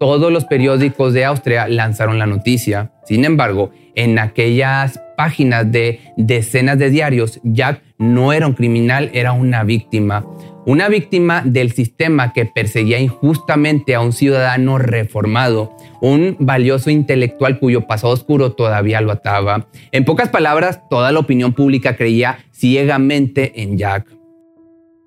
todos 0.00 0.32
los 0.32 0.46
periódicos 0.46 1.12
de 1.12 1.24
Austria 1.26 1.68
lanzaron 1.68 2.18
la 2.18 2.26
noticia. 2.26 2.92
Sin 3.04 3.24
embargo, 3.24 3.70
en 3.94 4.18
aquellas 4.18 5.00
páginas 5.16 5.70
de 5.70 6.00
decenas 6.16 6.78
de 6.78 6.90
diarios, 6.90 7.38
Jack 7.44 7.82
no 7.98 8.32
era 8.32 8.46
un 8.46 8.54
criminal, 8.54 9.10
era 9.12 9.32
una 9.32 9.64
víctima. 9.64 10.26
Una 10.64 10.88
víctima 10.88 11.42
del 11.44 11.72
sistema 11.72 12.32
que 12.32 12.46
perseguía 12.46 13.00
injustamente 13.00 13.96
a 13.96 14.00
un 14.00 14.12
ciudadano 14.12 14.78
reformado, 14.78 15.76
un 16.00 16.36
valioso 16.38 16.88
intelectual 16.88 17.58
cuyo 17.58 17.88
pasado 17.88 18.12
oscuro 18.12 18.52
todavía 18.52 19.00
lo 19.00 19.10
ataba. 19.10 19.66
En 19.90 20.04
pocas 20.04 20.28
palabras, 20.28 20.80
toda 20.88 21.10
la 21.10 21.18
opinión 21.18 21.52
pública 21.52 21.96
creía 21.96 22.38
ciegamente 22.52 23.60
en 23.60 23.76
Jack. 23.76 24.06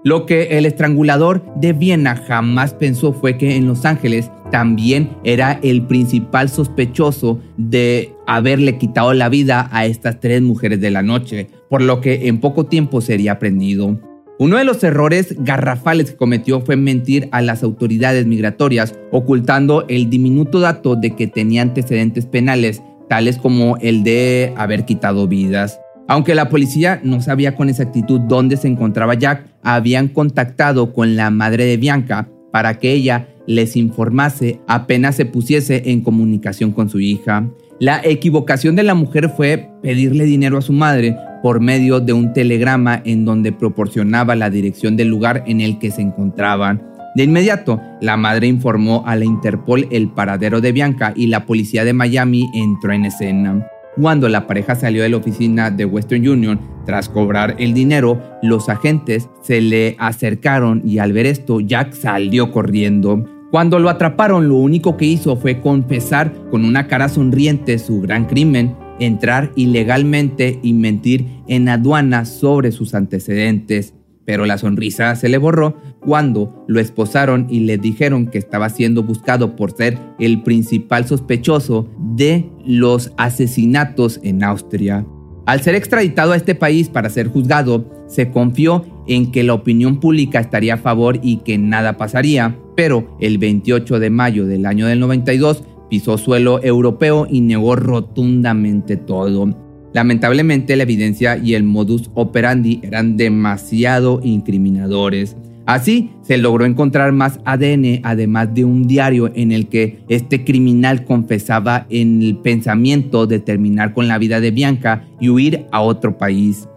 Lo 0.03 0.25
que 0.25 0.57
el 0.57 0.65
estrangulador 0.65 1.45
de 1.55 1.71
Viena 1.71 2.17
jamás 2.17 2.73
pensó 2.73 3.13
fue 3.13 3.37
que 3.37 3.55
en 3.55 3.65
Los 3.65 3.85
Ángeles 3.85 4.29
también 4.51 5.11
era 5.23 5.57
el 5.63 5.87
principal 5.87 6.49
sospechoso 6.49 7.39
de 7.55 8.13
haberle 8.27 8.77
quitado 8.77 9.13
la 9.13 9.29
vida 9.29 9.69
a 9.71 9.85
estas 9.85 10.19
tres 10.19 10.41
mujeres 10.41 10.81
de 10.81 10.91
la 10.91 11.01
noche, 11.01 11.47
por 11.69 11.81
lo 11.81 12.01
que 12.01 12.27
en 12.27 12.41
poco 12.41 12.65
tiempo 12.65 12.99
sería 12.99 13.39
prendido. 13.39 14.14
Uno 14.37 14.57
de 14.57 14.65
los 14.65 14.83
errores 14.83 15.33
garrafales 15.39 16.11
que 16.11 16.17
cometió 16.17 16.59
fue 16.59 16.75
mentir 16.75 17.29
a 17.31 17.41
las 17.41 17.63
autoridades 17.63 18.25
migratorias, 18.25 18.93
ocultando 19.11 19.85
el 19.87 20.09
diminuto 20.09 20.59
dato 20.59 20.97
de 20.97 21.15
que 21.15 21.27
tenía 21.27 21.61
antecedentes 21.61 22.25
penales, 22.25 22.81
tales 23.07 23.37
como 23.37 23.77
el 23.77 24.03
de 24.03 24.53
haber 24.57 24.83
quitado 24.83 25.29
vidas. 25.29 25.79
Aunque 26.09 26.35
la 26.35 26.49
policía 26.49 26.99
no 27.01 27.21
sabía 27.21 27.55
con 27.55 27.69
exactitud 27.69 28.19
dónde 28.19 28.57
se 28.57 28.67
encontraba 28.67 29.13
Jack, 29.13 29.45
habían 29.63 30.09
contactado 30.09 30.91
con 30.91 31.15
la 31.15 31.29
madre 31.29 31.63
de 31.63 31.77
Bianca 31.77 32.27
para 32.51 32.77
que 32.77 32.91
ella 32.91 33.29
les 33.47 33.77
informase 33.77 34.59
apenas 34.67 35.15
se 35.15 35.25
pusiese 35.25 35.83
en 35.91 36.01
comunicación 36.01 36.73
con 36.73 36.89
su 36.89 36.99
hija. 36.99 37.49
La 37.79 38.01
equivocación 38.03 38.75
de 38.75 38.83
la 38.83 38.95
mujer 38.95 39.29
fue 39.29 39.69
pedirle 39.81 40.25
dinero 40.25 40.57
a 40.57 40.61
su 40.61 40.73
madre 40.73 41.15
por 41.45 41.59
medio 41.59 41.99
de 41.99 42.11
un 42.11 42.33
telegrama 42.33 43.03
en 43.05 43.23
donde 43.23 43.51
proporcionaba 43.51 44.35
la 44.35 44.49
dirección 44.49 44.97
del 44.97 45.09
lugar 45.09 45.43
en 45.45 45.61
el 45.61 45.77
que 45.77 45.91
se 45.91 46.01
encontraban. 46.01 46.81
De 47.13 47.23
inmediato, 47.23 47.79
la 48.01 48.17
madre 48.17 48.47
informó 48.47 49.03
a 49.05 49.15
la 49.15 49.25
Interpol 49.25 49.87
el 49.91 50.09
paradero 50.09 50.59
de 50.59 50.71
Bianca 50.71 51.13
y 51.15 51.27
la 51.27 51.45
policía 51.45 51.85
de 51.85 51.93
Miami 51.93 52.49
entró 52.55 52.93
en 52.93 53.05
escena. 53.05 53.63
Cuando 54.01 54.27
la 54.27 54.47
pareja 54.47 54.73
salió 54.73 55.03
de 55.03 55.09
la 55.09 55.17
oficina 55.17 55.69
de 55.69 55.85
Western 55.85 56.27
Union 56.27 56.59
tras 56.83 57.09
cobrar 57.09 57.55
el 57.59 57.75
dinero, 57.75 58.19
los 58.41 58.67
agentes 58.67 59.29
se 59.43 59.61
le 59.61 59.95
acercaron 59.99 60.81
y 60.83 60.97
al 60.97 61.13
ver 61.13 61.27
esto 61.27 61.59
Jack 61.59 61.93
salió 61.93 62.51
corriendo. 62.51 63.23
Cuando 63.51 63.77
lo 63.77 63.91
atraparon, 63.91 64.49
lo 64.49 64.55
único 64.55 64.97
que 64.97 65.05
hizo 65.05 65.35
fue 65.35 65.61
confesar 65.61 66.33
con 66.49 66.65
una 66.65 66.87
cara 66.87 67.07
sonriente 67.07 67.77
su 67.77 68.01
gran 68.01 68.25
crimen, 68.25 68.75
entrar 68.99 69.51
ilegalmente 69.55 70.59
y 70.61 70.73
mentir 70.73 71.25
en 71.47 71.69
aduana 71.69 72.25
sobre 72.25 72.71
sus 72.71 72.93
antecedentes. 72.93 73.93
Pero 74.25 74.45
la 74.45 74.57
sonrisa 74.57 75.15
se 75.15 75.29
le 75.29 75.37
borró 75.37 75.77
cuando 75.99 76.65
lo 76.67 76.79
esposaron 76.79 77.45
y 77.49 77.61
le 77.61 77.77
dijeron 77.77 78.27
que 78.27 78.39
estaba 78.39 78.69
siendo 78.69 79.03
buscado 79.03 79.55
por 79.55 79.71
ser 79.71 79.99
el 80.19 80.41
principal 80.41 81.05
sospechoso 81.05 81.89
de 82.15 82.49
los 82.65 83.11
asesinatos 83.17 84.19
en 84.23 84.43
Austria. 84.43 85.05
Al 85.45 85.61
ser 85.61 85.75
extraditado 85.75 86.31
a 86.31 86.37
este 86.37 86.55
país 86.55 86.89
para 86.89 87.09
ser 87.09 87.27
juzgado, 87.27 87.91
se 88.07 88.31
confió 88.31 88.83
en 89.07 89.31
que 89.31 89.43
la 89.43 89.53
opinión 89.53 89.99
pública 89.99 90.39
estaría 90.39 90.75
a 90.75 90.77
favor 90.77 91.19
y 91.21 91.37
que 91.37 91.59
nada 91.59 91.97
pasaría, 91.97 92.57
pero 92.75 93.15
el 93.19 93.37
28 93.37 93.99
de 93.99 94.09
mayo 94.09 94.47
del 94.47 94.65
año 94.65 94.87
del 94.87 94.99
92 94.99 95.63
pisó 95.89 96.17
suelo 96.17 96.63
europeo 96.63 97.27
y 97.29 97.41
negó 97.41 97.75
rotundamente 97.75 98.97
todo. 98.97 99.55
Lamentablemente 99.93 100.75
la 100.75 100.83
evidencia 100.83 101.37
y 101.37 101.53
el 101.53 101.63
modus 101.63 102.11
operandi 102.15 102.81
eran 102.83 103.15
demasiado 103.15 104.19
incriminadores. 104.23 105.37
Así 105.65 106.11
se 106.21 106.37
logró 106.37 106.65
encontrar 106.65 107.11
más 107.11 107.39
ADN 107.43 108.01
además 108.03 108.53
de 108.53 108.65
un 108.65 108.87
diario 108.87 109.31
en 109.33 109.51
el 109.51 109.67
que 109.67 109.99
este 110.09 110.43
criminal 110.43 111.05
confesaba 111.05 111.87
en 111.89 112.21
el 112.21 112.37
pensamiento 112.37 113.25
de 113.25 113.39
terminar 113.39 113.93
con 113.93 114.07
la 114.07 114.19
vida 114.19 114.39
de 114.41 114.51
Bianca 114.51 115.07
y 115.19 115.29
huir 115.29 115.65
a 115.71 115.81
otro 115.81 116.17
país. 116.17 116.67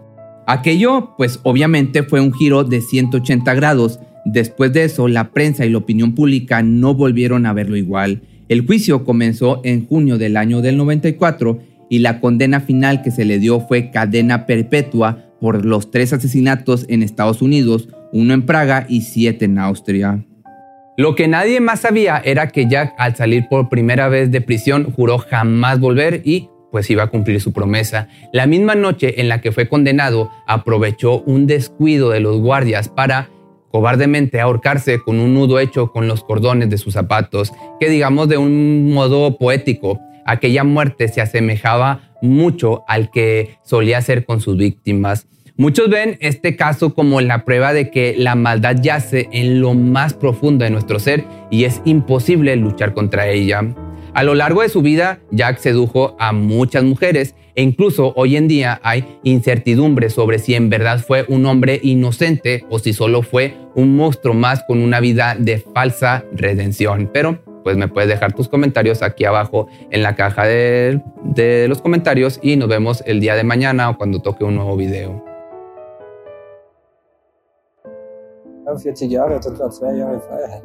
Aquello 0.47 1.13
pues 1.17 1.39
obviamente 1.43 2.01
fue 2.01 2.19
un 2.21 2.33
giro 2.33 2.63
de 2.63 2.81
180 2.81 3.53
grados. 3.53 3.99
Después 4.25 4.73
de 4.73 4.85
eso 4.85 5.07
la 5.07 5.29
prensa 5.31 5.65
y 5.65 5.69
la 5.69 5.77
opinión 5.77 6.15
pública 6.15 6.63
no 6.63 6.95
volvieron 6.95 7.45
a 7.45 7.53
verlo 7.53 7.77
igual. 7.77 8.23
El 8.49 8.65
juicio 8.65 9.05
comenzó 9.05 9.61
en 9.63 9.85
junio 9.85 10.17
del 10.17 10.35
año 10.35 10.61
del 10.61 10.75
94 10.75 11.59
y 11.87 11.99
la 11.99 12.19
condena 12.19 12.59
final 12.59 13.03
que 13.03 13.11
se 13.11 13.23
le 13.23 13.37
dio 13.37 13.59
fue 13.59 13.91
cadena 13.91 14.47
perpetua 14.47 15.25
por 15.39 15.63
los 15.65 15.91
tres 15.91 16.13
asesinatos 16.13 16.87
en 16.89 17.03
Estados 17.03 17.43
Unidos, 17.43 17.89
uno 18.11 18.33
en 18.33 18.47
Praga 18.47 18.87
y 18.89 19.01
siete 19.01 19.45
en 19.45 19.59
Austria. 19.59 20.25
Lo 20.97 21.13
que 21.13 21.27
nadie 21.27 21.61
más 21.61 21.81
sabía 21.81 22.21
era 22.25 22.47
que 22.47 22.67
Jack 22.67 22.95
al 22.97 23.15
salir 23.15 23.45
por 23.47 23.69
primera 23.69 24.09
vez 24.09 24.31
de 24.31 24.41
prisión 24.41 24.91
juró 24.91 25.19
jamás 25.19 25.79
volver 25.79 26.23
y 26.25 26.49
pues 26.71 26.89
iba 26.89 27.03
a 27.03 27.07
cumplir 27.07 27.39
su 27.41 27.53
promesa. 27.53 28.07
La 28.33 28.47
misma 28.47 28.73
noche 28.73 29.21
en 29.21 29.29
la 29.29 29.41
que 29.41 29.51
fue 29.51 29.69
condenado 29.69 30.31
aprovechó 30.47 31.21
un 31.21 31.45
descuido 31.45 32.09
de 32.09 32.19
los 32.19 32.39
guardias 32.41 32.89
para 32.89 33.29
cobardemente 33.69 34.39
ahorcarse 34.39 34.99
con 34.99 35.19
un 35.19 35.33
nudo 35.33 35.59
hecho 35.59 35.91
con 35.91 36.07
los 36.07 36.23
cordones 36.23 36.69
de 36.69 36.77
sus 36.77 36.93
zapatos, 36.93 37.51
que 37.79 37.89
digamos 37.89 38.29
de 38.29 38.37
un 38.37 38.93
modo 38.93 39.37
poético, 39.37 39.99
aquella 40.25 40.63
muerte 40.63 41.07
se 41.07 41.21
asemejaba 41.21 42.11
mucho 42.21 42.83
al 42.87 43.09
que 43.11 43.57
solía 43.63 43.97
hacer 43.97 44.25
con 44.25 44.41
sus 44.41 44.57
víctimas. 44.57 45.27
Muchos 45.57 45.89
ven 45.89 46.17
este 46.21 46.55
caso 46.55 46.93
como 46.93 47.19
la 47.19 47.43
prueba 47.43 47.73
de 47.73 47.91
que 47.91 48.15
la 48.17 48.35
maldad 48.35 48.77
yace 48.81 49.27
en 49.33 49.59
lo 49.59 49.73
más 49.73 50.13
profundo 50.13 50.63
de 50.63 50.71
nuestro 50.71 50.99
ser 50.99 51.25
y 51.51 51.65
es 51.65 51.81
imposible 51.83 52.55
luchar 52.55 52.93
contra 52.93 53.27
ella. 53.27 53.63
A 54.13 54.23
lo 54.23 54.33
largo 54.33 54.61
de 54.61 54.69
su 54.69 54.81
vida, 54.81 55.19
Jack 55.31 55.59
sedujo 55.59 56.15
a 56.19 56.33
muchas 56.33 56.83
mujeres 56.83 57.35
e 57.55 57.61
incluso 57.61 58.13
hoy 58.15 58.37
en 58.37 58.47
día 58.47 58.79
hay 58.83 59.19
incertidumbre 59.23 60.09
sobre 60.09 60.39
si 60.39 60.55
en 60.55 60.69
verdad 60.69 60.99
fue 60.99 61.25
un 61.27 61.45
hombre 61.45 61.79
inocente 61.83 62.65
o 62.69 62.79
si 62.79 62.93
solo 62.93 63.21
fue 63.21 63.55
un 63.75 63.95
monstruo 63.95 64.33
más 64.33 64.63
con 64.63 64.81
una 64.81 64.99
vida 64.99 65.35
de 65.37 65.59
falsa 65.59 66.25
redención. 66.33 67.09
Pero 67.13 67.39
pues 67.63 67.77
me 67.77 67.87
puedes 67.87 68.09
dejar 68.09 68.33
tus 68.33 68.47
comentarios 68.47 69.03
aquí 69.03 69.25
abajo 69.25 69.67
en 69.91 70.01
la 70.01 70.15
caja 70.15 70.45
de, 70.45 71.01
de 71.23 71.67
los 71.67 71.81
comentarios 71.81 72.39
y 72.41 72.55
nos 72.55 72.67
vemos 72.67 73.03
el 73.05 73.19
día 73.19 73.35
de 73.35 73.43
mañana 73.43 73.89
o 73.89 73.97
cuando 73.97 74.21
toque 74.21 74.43
un 74.43 74.55
nuevo 74.55 74.75
video. 74.75 75.23
40 78.69 79.07
Jahre, 79.09 79.39
das 79.39 79.59
war 79.59 79.71
zwei 79.71 79.97
Jahre 79.97 80.19
Freiheit. 80.19 80.63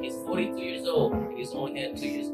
He's 0.00 0.14
42 0.26 0.58
years 0.60 0.86
old. 0.86 1.14
He's 1.36 1.52
only 1.54 1.80
had 1.80 1.96
two 1.96 2.06
years 2.06 2.33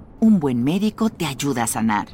un 0.21 0.39
buen 0.39 0.63
médico 0.63 1.09
te 1.09 1.25
ayuda 1.25 1.63
a 1.63 1.67
sanar. 1.67 2.07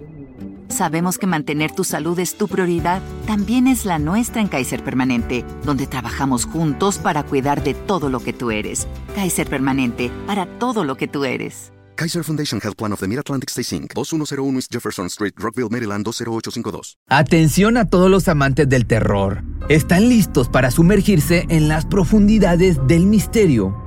Sabemos 0.70 1.18
que 1.18 1.28
mantener 1.28 1.72
tu 1.72 1.84
salud 1.84 2.18
es 2.20 2.38
tu 2.38 2.48
prioridad, 2.48 3.02
también 3.26 3.68
es 3.68 3.86
la 3.86 4.00
nuestra 4.00 4.42
en 4.42 4.48
Kaiser 4.48 4.84
Permanente, 4.84 5.46
donde 5.64 5.88
trabajamos 5.88 6.46
juntos 6.46 6.98
para 6.98 7.24
cuidar 7.24 7.64
de 7.64 7.74
todo 7.74 8.10
lo 8.10 8.22
que 8.22 8.34
tú 8.34 8.50
eres. 8.50 8.88
Kaiser 9.14 9.48
Permanente, 9.48 10.12
para 10.26 10.46
todo 10.58 10.84
lo 10.84 10.96
que 10.96 11.08
tú 11.08 11.26
eres. 11.26 11.74
Kaiser 11.96 12.24
Foundation 12.24 12.62
Health 12.64 12.78
Plan 12.78 12.94
of 12.94 13.00
the 13.00 13.08
Mid-Atlantic 13.08 13.50
Stay 13.50 13.78
Inc., 13.78 13.94
2101 13.94 14.58
East 14.58 14.72
Jefferson 14.72 15.08
Street, 15.08 15.34
Rockville, 15.36 15.70
Maryland 15.70 16.06
20852. 16.06 16.98
Atención 17.10 17.76
a 17.76 17.90
todos 17.90 18.10
los 18.10 18.28
amantes 18.28 18.70
del 18.70 18.86
terror. 18.86 19.44
¿Están 19.68 20.08
listos 20.08 20.48
para 20.48 20.72
sumergirse 20.72 21.46
en 21.50 21.68
las 21.68 21.86
profundidades 21.86 22.78
del 22.88 23.06
misterio? 23.06 23.87